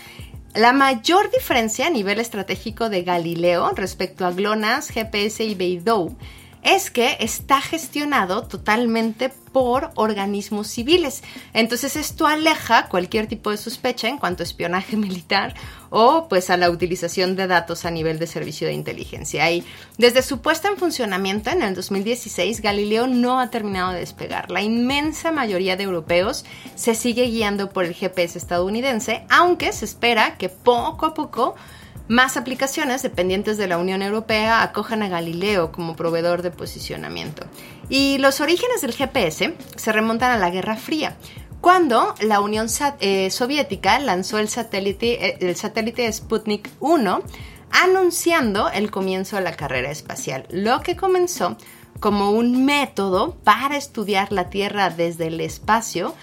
[0.53, 6.15] La mayor diferencia a nivel estratégico de Galileo respecto a GLONASS, GPS y Beidou
[6.63, 11.23] es que está gestionado totalmente por organismos civiles.
[11.53, 15.53] Entonces esto aleja cualquier tipo de sospecha en cuanto a espionaje militar
[15.89, 19.49] o pues a la utilización de datos a nivel de servicio de inteligencia.
[19.51, 19.63] Y
[19.97, 24.49] desde su puesta en funcionamiento en el 2016, Galileo no ha terminado de despegar.
[24.49, 26.45] La inmensa mayoría de europeos
[26.75, 31.55] se sigue guiando por el GPS estadounidense, aunque se espera que poco a poco
[32.07, 37.45] más aplicaciones dependientes de la Unión Europea acojan a Galileo como proveedor de posicionamiento.
[37.89, 41.15] Y los orígenes del GPS se remontan a la Guerra Fría,
[41.61, 42.67] cuando la Unión
[42.99, 47.21] eh, Soviética lanzó el satélite, eh, el satélite Sputnik 1,
[47.71, 51.55] anunciando el comienzo de la carrera espacial, lo que comenzó
[52.01, 56.13] como un método para estudiar la Tierra desde el espacio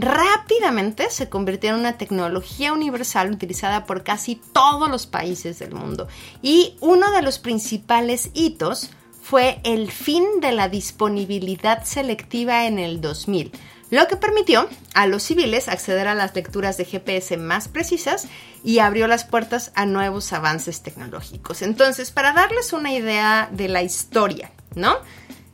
[0.00, 6.08] rápidamente se convirtió en una tecnología universal utilizada por casi todos los países del mundo.
[6.40, 8.90] Y uno de los principales hitos
[9.20, 13.52] fue el fin de la disponibilidad selectiva en el 2000,
[13.90, 18.28] lo que permitió a los civiles acceder a las lecturas de GPS más precisas
[18.62, 21.62] y abrió las puertas a nuevos avances tecnológicos.
[21.62, 24.96] Entonces, para darles una idea de la historia, ¿no?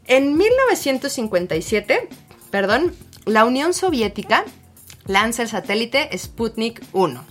[0.07, 2.09] En 1957,
[2.55, 2.95] perdón,
[3.25, 4.45] la Unión Soviética
[5.07, 7.25] lanza el satélite Sputnik 1.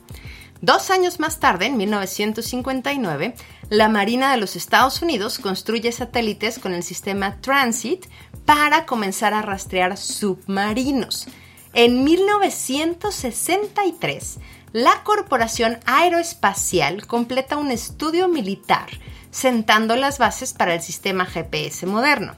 [0.59, 3.33] Dos años más tarde, en 1959,
[3.69, 8.05] la Marina de los Estados Unidos construye satélites con el sistema Transit
[8.43, 11.29] para comenzar a rastrear submarinos.
[11.71, 14.39] En 1963,
[14.73, 18.89] la Corporación Aeroespacial completa un estudio militar
[19.31, 22.35] sentando las bases para el sistema GPS moderno.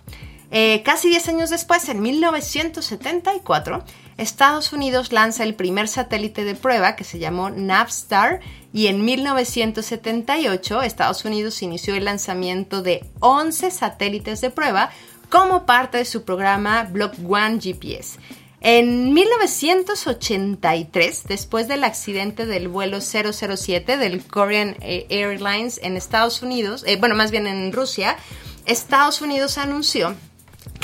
[0.52, 3.84] Eh, casi 10 años después, en 1974,
[4.18, 8.39] Estados Unidos lanza el primer satélite de prueba que se llamó Navstar
[8.72, 14.91] y en 1978 Estados Unidos inició el lanzamiento de 11 satélites de prueba
[15.30, 18.20] como parte de su programa Block One GPS.
[18.62, 26.98] En 1983, después del accidente del vuelo 007 del Korean Airlines en Estados Unidos, eh,
[26.98, 28.18] bueno, más bien en Rusia,
[28.66, 30.16] Estados Unidos anunció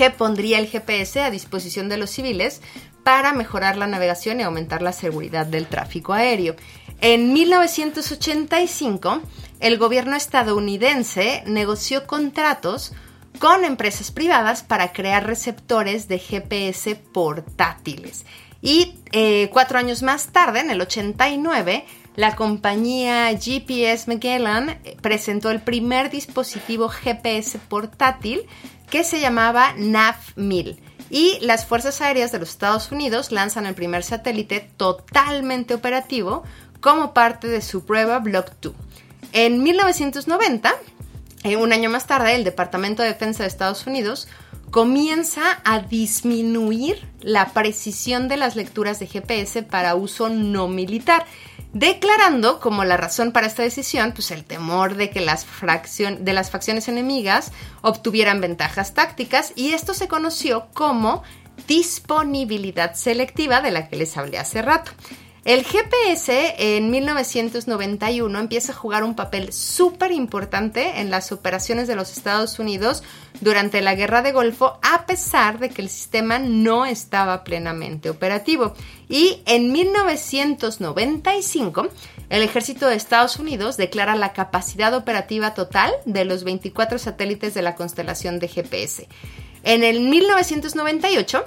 [0.02, 2.60] que pondría el GPS a disposición de los civiles
[3.04, 6.56] para mejorar la navegación y aumentar la seguridad del tráfico aéreo.
[7.02, 9.22] En 1985,
[9.60, 12.94] el gobierno estadounidense negoció contratos
[13.38, 18.26] con empresas privadas para crear receptores de GPS portátiles.
[18.60, 21.86] Y eh, cuatro años más tarde, en el 89,
[22.16, 28.48] la compañía GPS Magellan presentó el primer dispositivo GPS portátil
[28.92, 30.78] que se llamaba NAV-1000.
[31.10, 36.44] Y las Fuerzas Aéreas de los Estados Unidos lanzan el primer satélite totalmente operativo
[36.80, 38.74] como parte de su prueba Block 2.
[39.34, 40.74] En 1990,
[41.44, 44.28] eh, un año más tarde, el Departamento de Defensa de Estados Unidos
[44.72, 51.26] comienza a disminuir la precisión de las lecturas de GPS para uso no militar
[51.74, 55.46] declarando como la razón para esta decisión pues el temor de que las,
[56.20, 57.52] de las facciones enemigas
[57.82, 61.24] obtuvieran ventajas tácticas y esto se conoció como
[61.68, 64.92] disponibilidad selectiva de la que les hablé hace rato.
[65.44, 71.96] El GPS en 1991 empieza a jugar un papel súper importante en las operaciones de
[71.96, 73.02] los Estados Unidos
[73.40, 78.76] durante la Guerra de Golfo, a pesar de que el sistema no estaba plenamente operativo.
[79.10, 81.88] Y en 1995,
[82.30, 87.64] el ejército de Estados Unidos declara la capacidad operativa total de los 24 satélites de
[87.64, 89.08] la constelación de GPS.
[89.64, 91.44] En el 1998,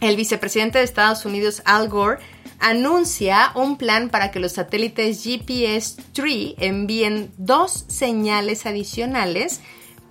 [0.00, 2.20] el vicepresidente de Estados Unidos, Al Gore,
[2.60, 9.60] anuncia un plan para que los satélites GPS-3 envíen dos señales adicionales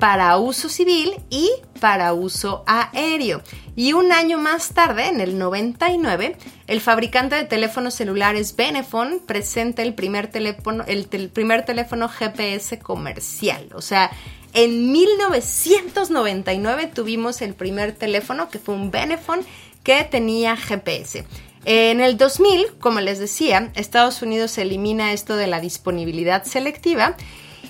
[0.04, 3.41] para uso civil y para uso aéreo.
[3.76, 6.36] Y un año más tarde, en el 99,
[6.68, 13.70] el fabricante de teléfonos celulares Benefone presenta el primer teléfono, el, primer teléfono GPS comercial.
[13.74, 14.12] O sea,
[14.54, 19.44] en 1999 tuvimos el primer teléfono que fue un Benefone
[19.84, 21.26] que tenía GPS.
[21.66, 27.16] En el 2000, como les decía, Estados Unidos elimina esto de la disponibilidad selectiva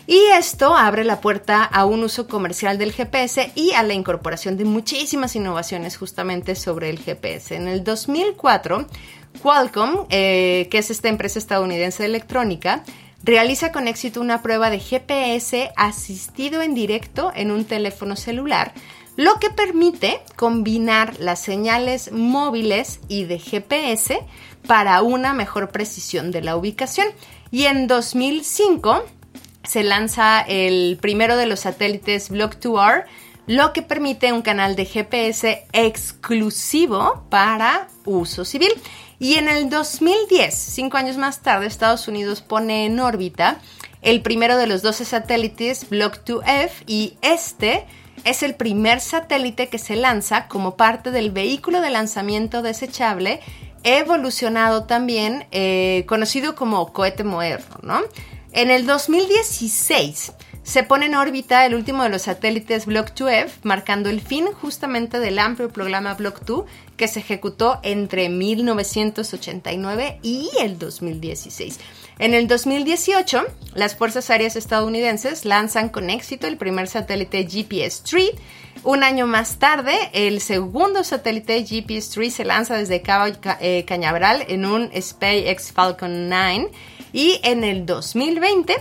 [0.08, 4.58] y esto abre la puerta a un uso comercial del GPS y a la incorporación
[4.58, 7.56] de muchísimas innovaciones justamente sobre el GPS.
[7.56, 8.88] En el 2004,
[9.42, 12.84] Qualcomm, eh, que es esta empresa estadounidense de electrónica,
[13.24, 18.74] realiza con éxito una prueba de GPS asistido en directo en un teléfono celular,
[19.16, 24.20] lo que permite combinar las señales móviles y de GPS
[24.68, 27.08] para una mejor precisión de la ubicación.
[27.52, 29.04] Y en 2005
[29.64, 33.06] se lanza el primero de los satélites Block 2R,
[33.46, 38.72] lo que permite un canal de GPS exclusivo para uso civil.
[39.20, 43.60] Y en el 2010, cinco años más tarde, Estados Unidos pone en órbita
[44.02, 47.86] el primero de los 12 satélites Block 2F y este
[48.24, 53.42] es el primer satélite que se lanza como parte del vehículo de lanzamiento desechable
[53.84, 58.02] evolucionado también, eh, conocido como cohete moderno, ¿no?
[58.54, 60.32] En el 2016
[60.64, 65.20] se pone en órbita el último de los satélites Block 2F, marcando el fin justamente
[65.20, 66.64] del amplio programa Block 2
[66.96, 71.80] que se ejecutó entre 1989 y el 2016.
[72.20, 73.44] En el 2018,
[73.74, 78.32] las Fuerzas Aéreas estadounidenses lanzan con éxito el primer satélite GPS-3.
[78.84, 84.66] Un año más tarde, el segundo satélite GPS-3 se lanza desde Cabo eh, Cañaveral en
[84.66, 86.70] un SpaceX Falcon 9
[87.14, 88.76] y en el 2020,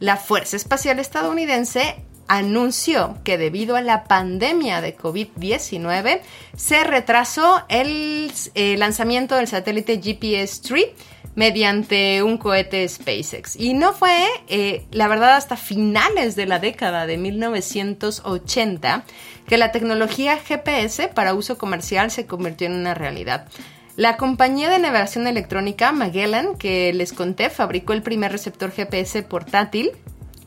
[0.00, 6.20] la Fuerza Espacial Estadounidense anunció que debido a la pandemia de COVID-19
[6.56, 10.92] se retrasó el eh, lanzamiento del satélite GPS-3
[11.34, 13.56] mediante un cohete SpaceX.
[13.56, 19.04] Y no fue, eh, la verdad, hasta finales de la década de 1980
[19.46, 23.48] que la tecnología GPS para uso comercial se convirtió en una realidad.
[23.96, 29.92] La compañía de navegación electrónica Magellan, que les conté, fabricó el primer receptor GPS portátil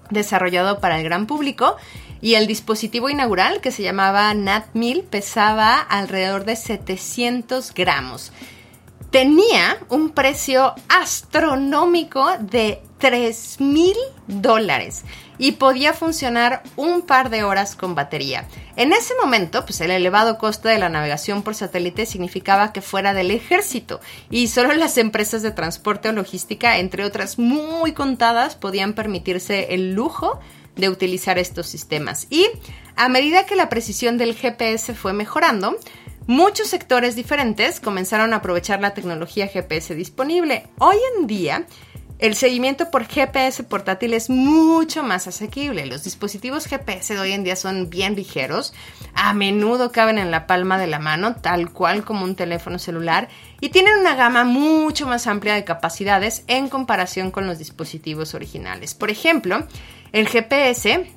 [0.10, 1.78] desarrollado para el gran público
[2.22, 8.32] y el dispositivo inaugural que se llamaba NAT1000 pesaba alrededor de 700 gramos.
[9.12, 13.96] Tenía un precio astronómico de 3 mil
[14.28, 15.04] dólares
[15.38, 18.48] y podía funcionar un par de horas con batería.
[18.76, 23.14] En ese momento, pues el elevado coste de la navegación por satélite significaba que fuera
[23.14, 28.94] del ejército y solo las empresas de transporte o logística, entre otras muy contadas, podían
[28.94, 30.40] permitirse el lujo
[30.76, 32.28] de utilizar estos sistemas.
[32.30, 32.46] Y
[32.96, 35.78] a medida que la precisión del GPS fue mejorando,
[36.28, 40.68] muchos sectores diferentes comenzaron a aprovechar la tecnología GPS disponible.
[40.78, 41.66] Hoy en día,
[42.20, 45.86] el seguimiento por GPS portátil es mucho más asequible.
[45.86, 48.74] Los dispositivos GPS de hoy en día son bien ligeros,
[49.14, 53.30] a menudo caben en la palma de la mano, tal cual como un teléfono celular,
[53.62, 58.96] y tienen una gama mucho más amplia de capacidades en comparación con los dispositivos originales.
[58.96, 59.68] Por ejemplo,
[60.12, 61.08] el GPS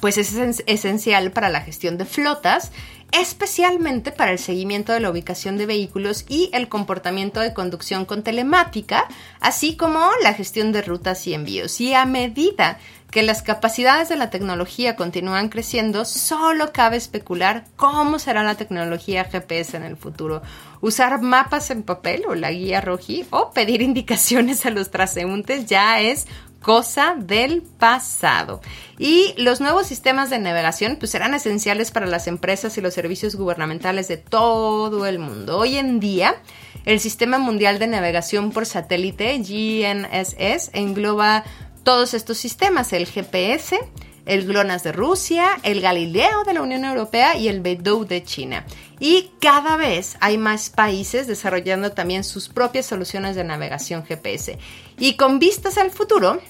[0.00, 0.34] pues es
[0.66, 2.72] esencial para la gestión de flotas
[3.12, 8.22] especialmente para el seguimiento de la ubicación de vehículos y el comportamiento de conducción con
[8.22, 9.08] telemática,
[9.40, 11.80] así como la gestión de rutas y envíos.
[11.80, 12.78] Y a medida
[13.10, 19.24] que las capacidades de la tecnología continúan creciendo, solo cabe especular cómo será la tecnología
[19.24, 20.42] GPS en el futuro.
[20.80, 26.00] Usar mapas en papel o la guía roji o pedir indicaciones a los transeúntes ya
[26.00, 26.28] es
[26.60, 28.60] cosa del pasado.
[28.98, 33.34] Y los nuevos sistemas de navegación pues serán esenciales para las empresas y los servicios
[33.34, 35.58] gubernamentales de todo el mundo.
[35.58, 36.36] Hoy en día,
[36.84, 41.44] el Sistema Mundial de Navegación por Satélite, GNSS, engloba
[41.82, 43.78] todos estos sistemas, el GPS,
[44.26, 48.64] el GLONASS de Rusia, el Galileo de la Unión Europea y el Beidou de China.
[48.98, 54.58] Y cada vez hay más países desarrollando también sus propias soluciones de navegación GPS.
[54.98, 56.40] Y con vistas al futuro,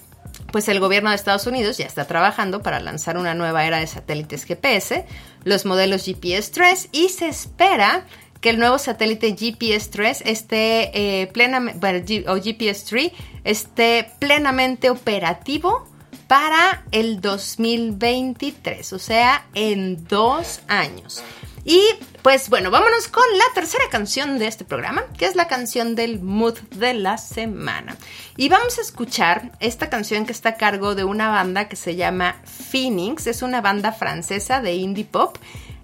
[0.51, 3.87] pues el gobierno de Estados Unidos ya está trabajando para lanzar una nueva era de
[3.87, 5.05] satélites GPS,
[5.45, 8.05] los modelos GPS-3, y se espera
[8.41, 13.13] que el nuevo satélite GPS-3 esté eh, plenamente, o GPS-3
[13.45, 15.87] esté plenamente operativo
[16.31, 21.25] para el 2023, o sea, en dos años.
[21.65, 21.83] Y
[22.23, 26.21] pues bueno, vámonos con la tercera canción de este programa, que es la canción del
[26.23, 27.97] mood de la semana.
[28.37, 31.97] Y vamos a escuchar esta canción que está a cargo de una banda que se
[31.97, 35.37] llama Phoenix, es una banda francesa de indie pop.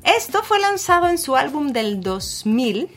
[0.04, 2.88] Esto fue lanzado en su álbum del 2000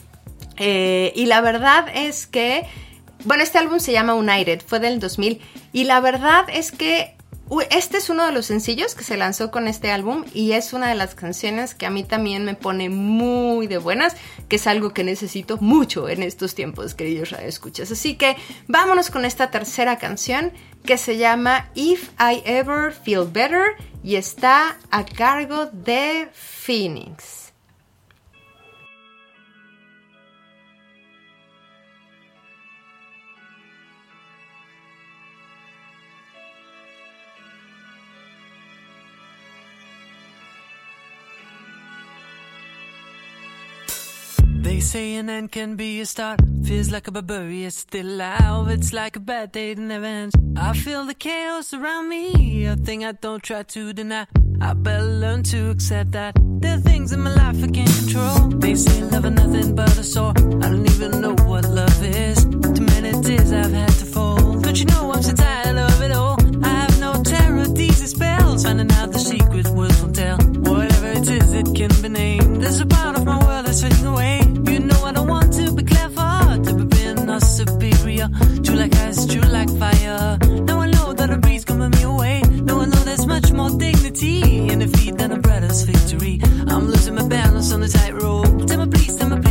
[0.58, 2.68] eh, y la verdad es que,
[3.24, 5.42] bueno, este álbum se llama United, fue del 2000
[5.74, 7.18] y la verdad es que
[7.72, 10.90] este es uno de los sencillos que se lanzó con este álbum y es una
[10.90, 14.16] de las canciones que a mí también me pone muy de buenas,
[14.48, 17.92] que es algo que necesito mucho en estos tiempos, queridos radioescuchas.
[17.92, 18.36] Así que
[18.68, 20.52] vámonos con esta tercera canción
[20.84, 27.49] que se llama If I Ever Feel Better y está a cargo de Phoenix.
[44.80, 46.40] be saying and can be a start.
[46.64, 48.70] Feels like a barbarian, still alive.
[48.70, 50.34] It's like a bad day that never ends.
[50.56, 54.26] I feel the chaos around me, a thing I don't try to deny.
[54.62, 58.36] I better learn to accept that there are things in my life I can't control.
[58.64, 60.34] They say love is nothing but a sore.
[60.64, 62.46] I don't even know what love is.
[62.46, 64.64] Too many tears I've had to fold.
[64.64, 66.38] Don't you know I'm so tired of it all?
[66.64, 68.64] I have no terror, these spells.
[68.64, 70.38] Finding out the secret words won't tell.
[70.72, 72.62] Whatever it is, it can be named.
[72.62, 74.49] There's a part of my world that's fading away.
[79.30, 80.38] You're like fire.
[80.68, 82.42] Now I know that a breeze coming me away.
[82.64, 86.42] Now I know there's much more dignity in defeat than a brother's victory.
[86.68, 88.68] I'm losing my balance on the tightrope.
[88.68, 89.49] Tell me please, tell me please.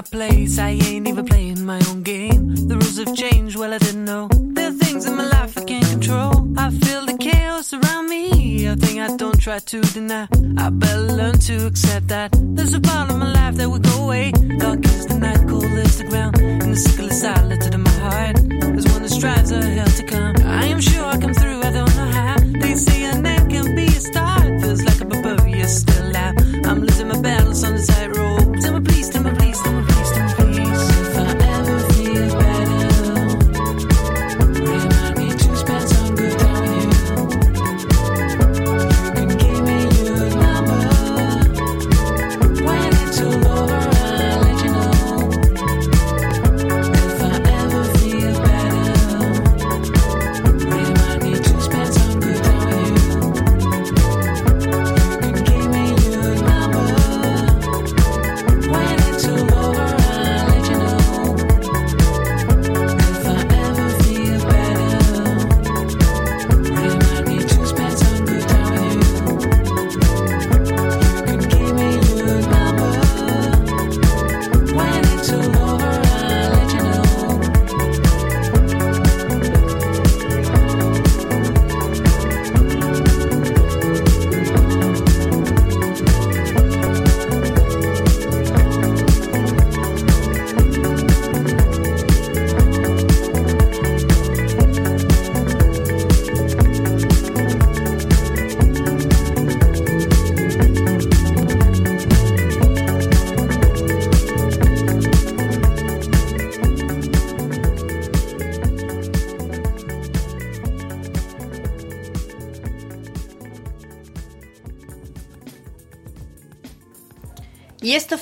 [0.00, 0.58] my place.
[0.58, 1.09] I ain't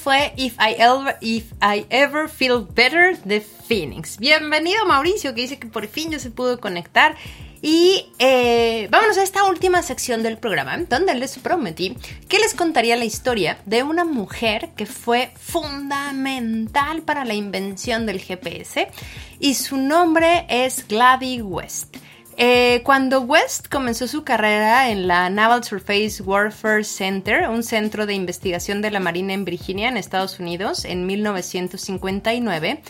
[0.09, 4.17] fue If I Ever, If I Ever Feel Better de Phoenix.
[4.17, 7.15] Bienvenido Mauricio, que dice que por fin ya se pudo conectar.
[7.61, 11.95] Y eh, vámonos a esta última sección del programa, donde les prometí
[12.27, 18.19] que les contaría la historia de una mujer que fue fundamental para la invención del
[18.19, 18.89] GPS
[19.41, 21.99] y su nombre es Gladys West.
[22.41, 28.15] Eh, cuando West comenzó su carrera en la Naval Surface Warfare Center, un centro de
[28.15, 32.81] investigación de la Marina en Virginia, en Estados Unidos, en 1959,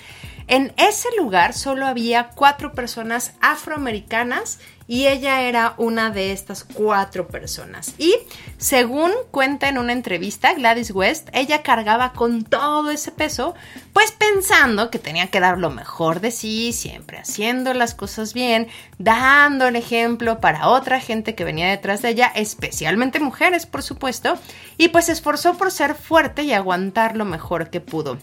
[0.48, 7.28] en ese lugar solo había cuatro personas afroamericanas y ella era una de estas cuatro
[7.28, 7.94] personas.
[7.98, 8.16] Y
[8.56, 13.54] según cuenta en una entrevista Gladys West, ella cargaba con todo ese peso,
[13.92, 18.68] pues pensando que tenía que dar lo mejor de sí, siempre haciendo las cosas bien,
[18.98, 24.38] dando el ejemplo para otra gente que venía detrás de ella, especialmente mujeres, por supuesto,
[24.78, 28.16] y pues se esforzó por ser fuerte y aguantar lo mejor que pudo.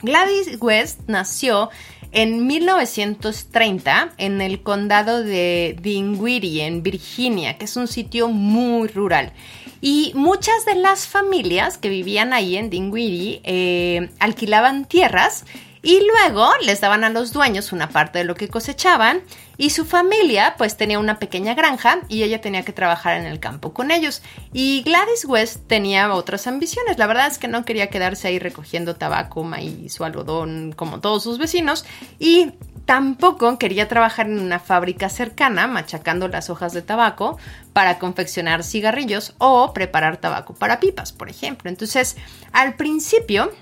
[0.00, 1.70] Gladys West nació
[2.12, 9.32] en 1930 en el condado de Dinwiddie, en Virginia, que es un sitio muy rural.
[9.80, 15.44] Y muchas de las familias que vivían ahí en Dinwiddie eh, alquilaban tierras
[15.82, 19.22] y luego les daban a los dueños una parte de lo que cosechaban
[19.56, 23.40] y su familia pues tenía una pequeña granja y ella tenía que trabajar en el
[23.40, 24.22] campo con ellos.
[24.52, 26.98] Y Gladys West tenía otras ambiciones.
[26.98, 31.24] La verdad es que no quería quedarse ahí recogiendo tabaco, maíz o algodón como todos
[31.24, 31.84] sus vecinos
[32.18, 32.52] y
[32.84, 37.36] tampoco quería trabajar en una fábrica cercana machacando las hojas de tabaco
[37.72, 41.68] para confeccionar cigarrillos o preparar tabaco para pipas, por ejemplo.
[41.68, 42.16] Entonces,
[42.52, 43.52] al principio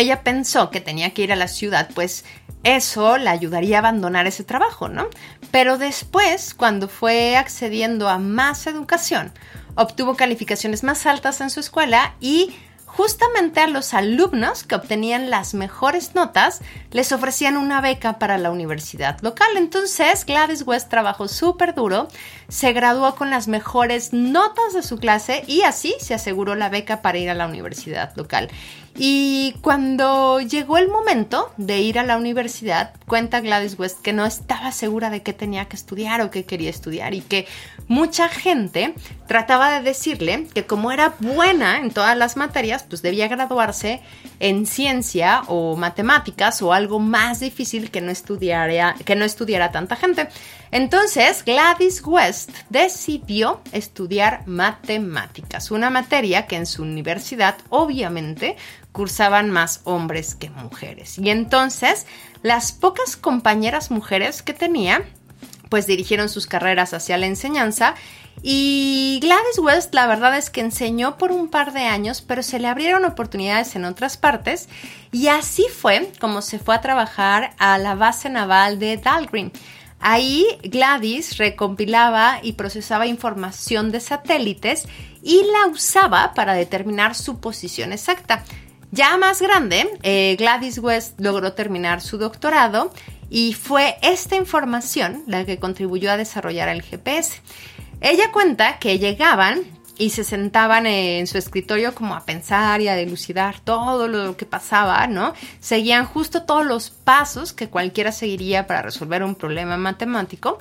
[0.00, 2.24] ella pensó que tenía que ir a la ciudad, pues
[2.62, 5.08] eso la ayudaría a abandonar ese trabajo, ¿no?
[5.50, 9.32] Pero después, cuando fue accediendo a más educación,
[9.74, 12.54] obtuvo calificaciones más altas en su escuela y
[12.96, 16.60] justamente a los alumnos que obtenían las mejores notas
[16.92, 19.48] les ofrecían una beca para la universidad local.
[19.56, 22.08] Entonces Gladys West trabajó súper duro,
[22.48, 27.02] se graduó con las mejores notas de su clase y así se aseguró la beca
[27.02, 28.48] para ir a la universidad local.
[28.96, 34.24] Y cuando llegó el momento de ir a la universidad, cuenta Gladys West que no
[34.24, 37.48] estaba segura de qué tenía que estudiar o qué quería estudiar y que
[37.88, 38.94] mucha gente
[39.26, 44.00] trataba de decirle que como era buena en todas las materias, pues debía graduarse
[44.38, 49.96] en ciencia o matemáticas o algo más difícil que no estudiara, que no estudiara tanta
[49.96, 50.28] gente.
[50.70, 58.56] Entonces, Gladys West decidió estudiar matemáticas, una materia que en su universidad obviamente
[58.94, 61.18] cursaban más hombres que mujeres.
[61.18, 62.06] Y entonces,
[62.42, 65.04] las pocas compañeras mujeres que tenía,
[65.68, 67.96] pues dirigieron sus carreras hacia la enseñanza
[68.40, 72.60] y Gladys West la verdad es que enseñó por un par de años, pero se
[72.60, 74.68] le abrieron oportunidades en otras partes
[75.10, 79.50] y así fue como se fue a trabajar a la base naval de Dahlgren.
[79.98, 84.86] Ahí Gladys recompilaba y procesaba información de satélites
[85.20, 88.44] y la usaba para determinar su posición exacta.
[88.90, 92.92] Ya más grande, eh, Gladys West logró terminar su doctorado
[93.30, 97.40] y fue esta información la que contribuyó a desarrollar el GPS.
[98.00, 99.62] Ella cuenta que llegaban
[99.96, 104.44] y se sentaban en su escritorio como a pensar y a delucidar todo lo que
[104.44, 105.34] pasaba, ¿no?
[105.60, 110.58] Seguían justo todos los pasos que cualquiera seguiría para resolver un problema matemático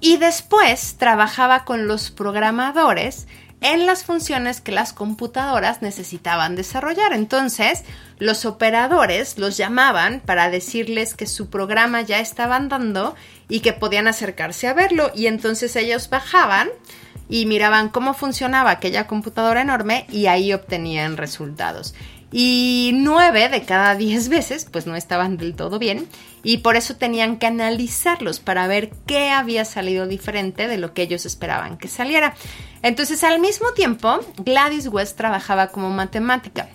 [0.00, 3.28] y después trabajaba con los programadores
[3.62, 7.12] en las funciones que las computadoras necesitaban desarrollar.
[7.12, 7.84] Entonces,
[8.18, 13.14] los operadores los llamaban para decirles que su programa ya estaba andando
[13.48, 16.68] y que podían acercarse a verlo y entonces ellos bajaban
[17.28, 21.94] y miraban cómo funcionaba aquella computadora enorme y ahí obtenían resultados.
[22.32, 26.08] Y nueve de cada diez veces pues no estaban del todo bien
[26.42, 31.02] y por eso tenían que analizarlos para ver qué había salido diferente de lo que
[31.02, 32.34] ellos esperaban que saliera.
[32.82, 36.68] Entonces al mismo tiempo Gladys West trabajaba como matemática.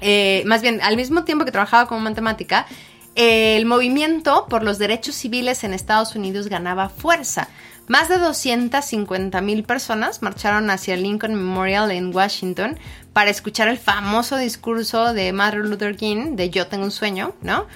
[0.00, 2.66] Eh, más bien, al mismo tiempo que trabajaba como matemática,
[3.14, 7.48] el movimiento por los derechos civiles en Estados Unidos ganaba fuerza.
[7.86, 12.78] Más de 250 mil personas marcharon hacia el Lincoln Memorial en Washington
[13.12, 17.66] para escuchar el famoso discurso de Martin Luther King de Yo tengo un sueño, ¿no?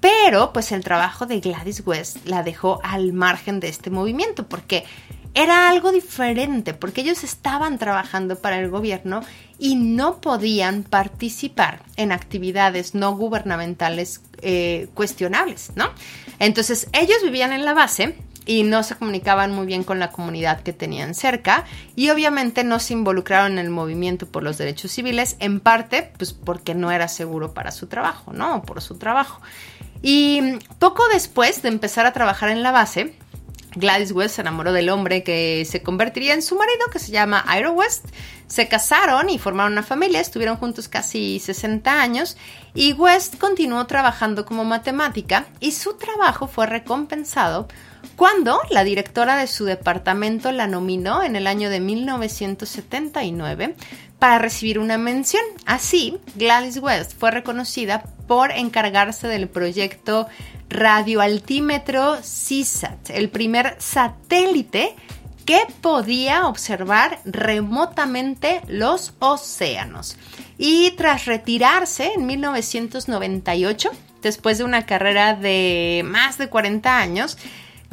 [0.00, 4.84] Pero pues el trabajo de Gladys West la dejó al margen de este movimiento porque
[5.32, 9.22] era algo diferente, porque ellos estaban trabajando para el gobierno
[9.58, 15.88] y no podían participar en actividades no gubernamentales eh, cuestionables, ¿no?
[16.38, 18.14] Entonces ellos vivían en la base
[18.46, 21.64] y no se comunicaban muy bien con la comunidad que tenían cerca
[21.96, 26.32] y obviamente no se involucraron en el movimiento por los derechos civiles, en parte pues
[26.32, 28.62] porque no era seguro para su trabajo, ¿no?
[28.62, 29.40] Por su trabajo.
[30.02, 33.14] Y poco después de empezar a trabajar en la base,
[33.76, 37.44] Gladys West se enamoró del hombre que se convertiría en su marido, que se llama
[37.56, 38.06] Ira West.
[38.46, 42.36] Se casaron y formaron una familia, estuvieron juntos casi 60 años
[42.74, 47.66] y West continuó trabajando como matemática y su trabajo fue recompensado
[48.16, 53.74] cuando la directora de su departamento la nominó en el año de 1979
[54.18, 55.42] para recibir una mención.
[55.66, 60.28] Así, Gladys West fue reconocida por encargarse del proyecto
[60.68, 64.94] radioaltímetro CISAT, el primer satélite
[65.44, 70.16] que podía observar remotamente los océanos.
[70.56, 73.90] Y tras retirarse en 1998,
[74.22, 77.36] después de una carrera de más de 40 años,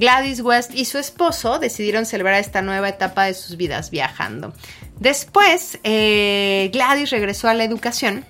[0.02, 4.52] Gladys West y su esposo decidieron celebrar esta nueva etapa de sus vidas viajando.
[5.00, 8.26] Después, eh, Gladys regresó a la educación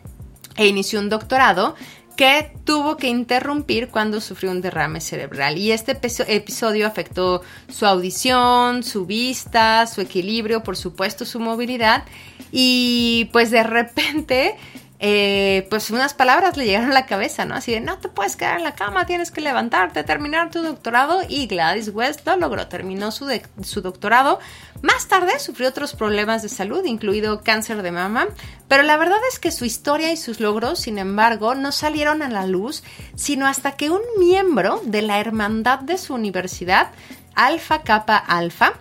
[0.58, 1.76] e inició un doctorado
[2.18, 5.58] que tuvo que interrumpir cuando sufrió un derrame cerebral.
[5.58, 5.98] Y este
[6.28, 12.04] episodio afectó su audición, su vista, su equilibrio, por supuesto su movilidad.
[12.52, 14.58] Y pues de repente
[15.04, 17.56] eh, pues unas palabras le llegaron a la cabeza, ¿no?
[17.56, 21.22] Así de, no te puedes quedar en la cama, tienes que levantarte, terminar tu doctorado.
[21.28, 23.28] Y Gladys West lo logró, terminó su,
[23.64, 24.40] su doctorado.
[24.84, 28.28] Más tarde sufrió otros problemas de salud, incluido cáncer de mama,
[28.68, 32.30] pero la verdad es que su historia y sus logros, sin embargo, no salieron a
[32.30, 32.84] la luz,
[33.16, 36.90] sino hasta que un miembro de la hermandad de su universidad,
[37.34, 38.74] Alpha Kappa Alpha,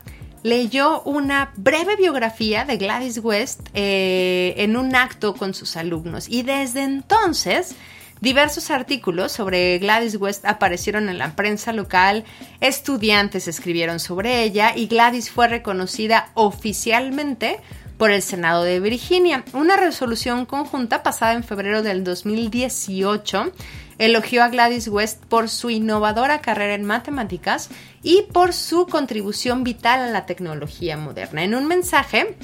[0.42, 6.42] leyó una breve biografía de Gladys West eh, en un acto con sus alumnos y
[6.42, 7.74] desde entonces
[8.20, 12.24] diversos artículos sobre Gladys West aparecieron en la prensa local,
[12.60, 17.60] estudiantes escribieron sobre ella y Gladys fue reconocida oficialmente
[17.96, 19.44] por el Senado de Virginia.
[19.52, 23.52] Una resolución conjunta pasada en febrero del 2018
[24.00, 27.68] elogió a Gladys West por su innovadora carrera en matemáticas
[28.02, 31.44] y por su contribución vital a la tecnología moderna.
[31.44, 32.34] En un mensaje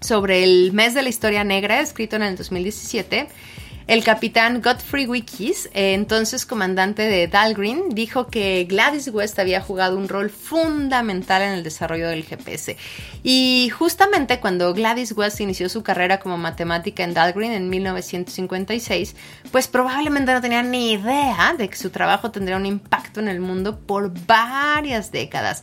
[0.00, 3.28] sobre el mes de la historia negra, escrito en el 2017,
[3.86, 9.98] el capitán Godfrey Wikis, eh, entonces comandante de Dahlgren, dijo que Gladys West había jugado
[9.98, 12.78] un rol fundamental en el desarrollo del GPS.
[13.22, 19.16] Y justamente cuando Gladys West inició su carrera como matemática en Dahlgren en 1956,
[19.52, 23.40] pues probablemente no tenía ni idea de que su trabajo tendría un impacto en el
[23.40, 25.62] mundo por varias décadas.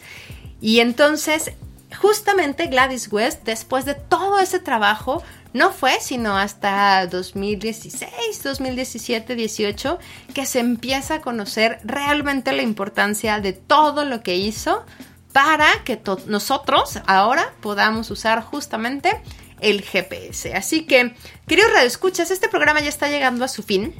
[0.62, 1.54] Y entonces,
[2.00, 5.24] justamente Gladys West, después de todo ese trabajo,
[5.54, 10.00] no fue sino hasta 2016, 2017, 18
[10.34, 14.86] que se empieza a conocer realmente la importancia de todo lo que hizo
[15.34, 19.22] para que nosotros ahora podamos usar justamente
[19.62, 20.54] el GPS.
[20.54, 21.16] Así que,
[21.48, 23.94] queridos escuchas, este programa ya está llegando a su fin.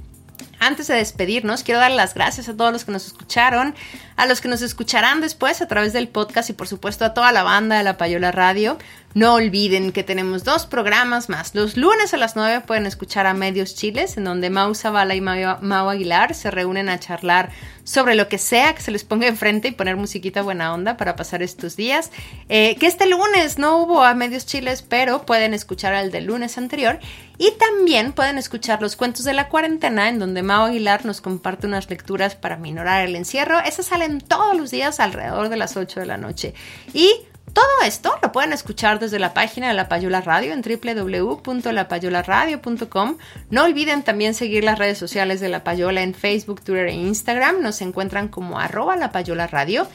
[0.60, 3.74] Antes de despedirnos, quiero dar las gracias a todos los que nos escucharon,
[4.16, 7.32] a los que nos escucharán después a través del podcast y por supuesto a toda
[7.32, 8.78] la banda de La Payola Radio.
[9.14, 11.54] No olviden que tenemos dos programas más.
[11.54, 15.22] Los lunes a las 9 pueden escuchar a Medios Chiles, en donde Mau Zavala y
[15.22, 17.50] Mau Aguilar se reúnen a charlar
[17.84, 21.18] sobre lo que sea que se les ponga enfrente y poner musiquita buena onda para
[21.18, 22.10] pasar estos días.
[22.48, 26.58] Eh, que este lunes no hubo a Medios Chiles, pero pueden escuchar al del lunes
[26.58, 27.00] anterior.
[27.38, 31.68] Y también pueden escuchar los cuentos de la cuarentena, en donde Mau Aguilar nos comparte
[31.68, 33.60] unas lecturas para minorar el encierro.
[33.60, 36.54] Esas salen todos los días alrededor de las 8 de la noche.
[36.94, 37.12] Y
[37.54, 43.18] todo esto lo pueden escuchar desde la página de La Payola Radio en www.lapayolaradio.com.
[43.50, 47.62] No olviden también seguir las redes sociales de La Payola en Facebook, Twitter e Instagram.
[47.62, 49.88] Nos encuentran como arroba La Payola Radio.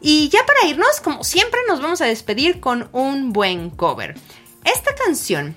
[0.00, 4.16] Y ya para irnos, como siempre, nos vamos a despedir con un buen cover.
[4.64, 5.56] Esta canción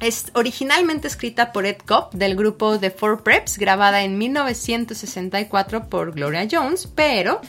[0.00, 6.12] es originalmente escrita por Ed Cobb del grupo The Four Preps, grabada en 1964 por
[6.12, 7.40] Gloria Jones, pero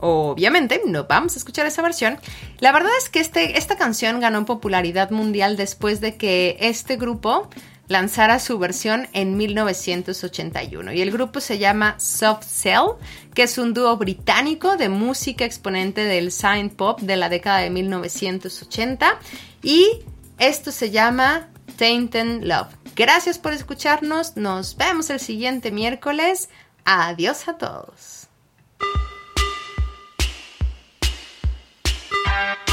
[0.00, 2.18] Obviamente, no vamos a escuchar esa versión.
[2.58, 7.48] La verdad es que este, esta canción ganó popularidad mundial después de que este grupo
[7.90, 10.92] lanzara su versión en 1981.
[10.92, 12.92] Y el grupo se llama Soft Cell,
[13.34, 17.70] que es un dúo británico de música exponente del sign pop de la década de
[17.70, 19.18] 1980.
[19.62, 19.86] Y
[20.38, 22.68] esto se llama Tainted Love.
[22.94, 24.36] Gracias por escucharnos.
[24.36, 26.48] Nos vemos el siguiente miércoles.
[26.84, 28.28] Adiós a todos.
[32.40, 32.70] Thank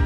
[0.00, 0.05] you.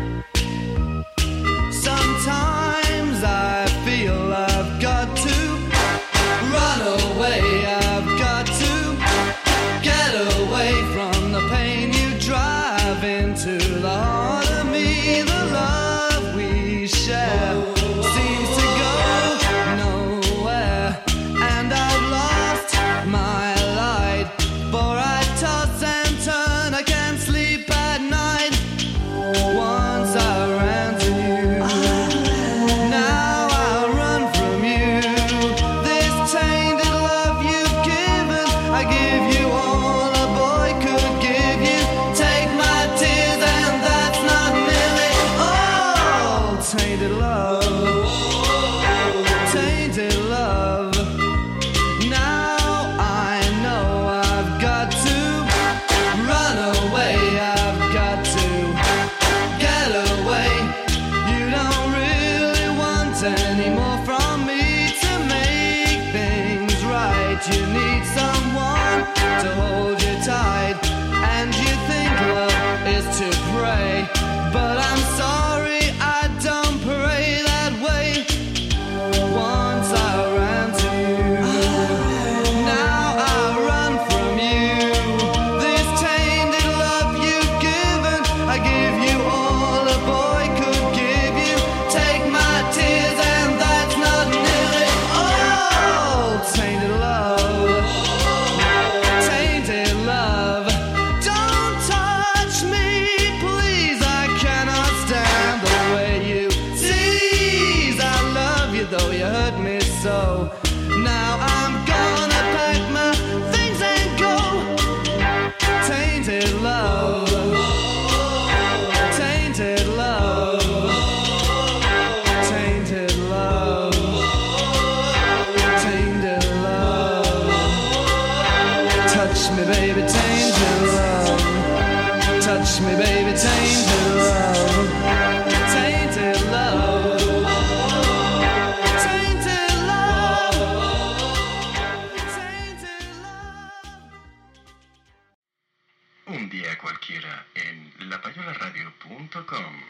[146.90, 149.84] Cualquiera en lapayolaradio.com.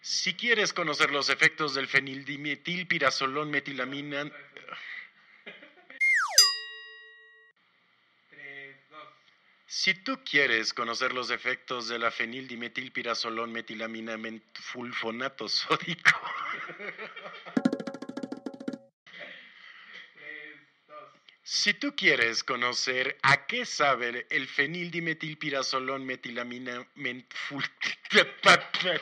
[0.00, 4.32] Si quieres conocer los efectos del fenildimetilpirazolón metilamina...
[9.66, 14.18] Si tú quieres conocer los efectos de la fenildimetilpirazolón metilamina
[14.54, 16.20] fulfonato sódico...
[21.46, 27.62] Si tú quieres conocer a qué sabe el fenildimetilpirazolón metilamina mentful...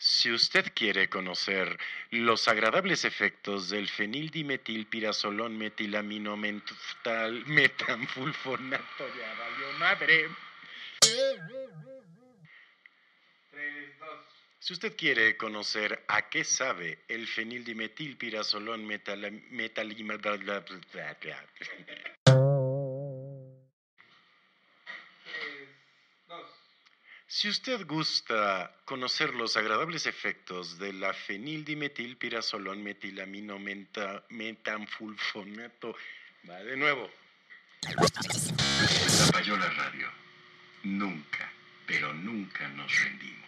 [0.00, 1.78] Si usted quiere conocer
[2.10, 10.28] los agradables efectos del fenildimetilpirazolón metilamino mental metanfulfonato ya valió madre.
[14.60, 20.16] Si usted quiere conocer a qué sabe el fenildimetilpirazolón metal metalima
[27.30, 33.60] Si usted gusta conocer los agradables efectos de la fenildimetilpirazolón metilamino
[36.50, 37.08] va de nuevo.
[37.82, 40.08] La Payola Radio.
[40.82, 41.52] Nunca,
[41.86, 43.47] pero nunca nos rendimos.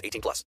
[0.03, 0.45] 18 plus.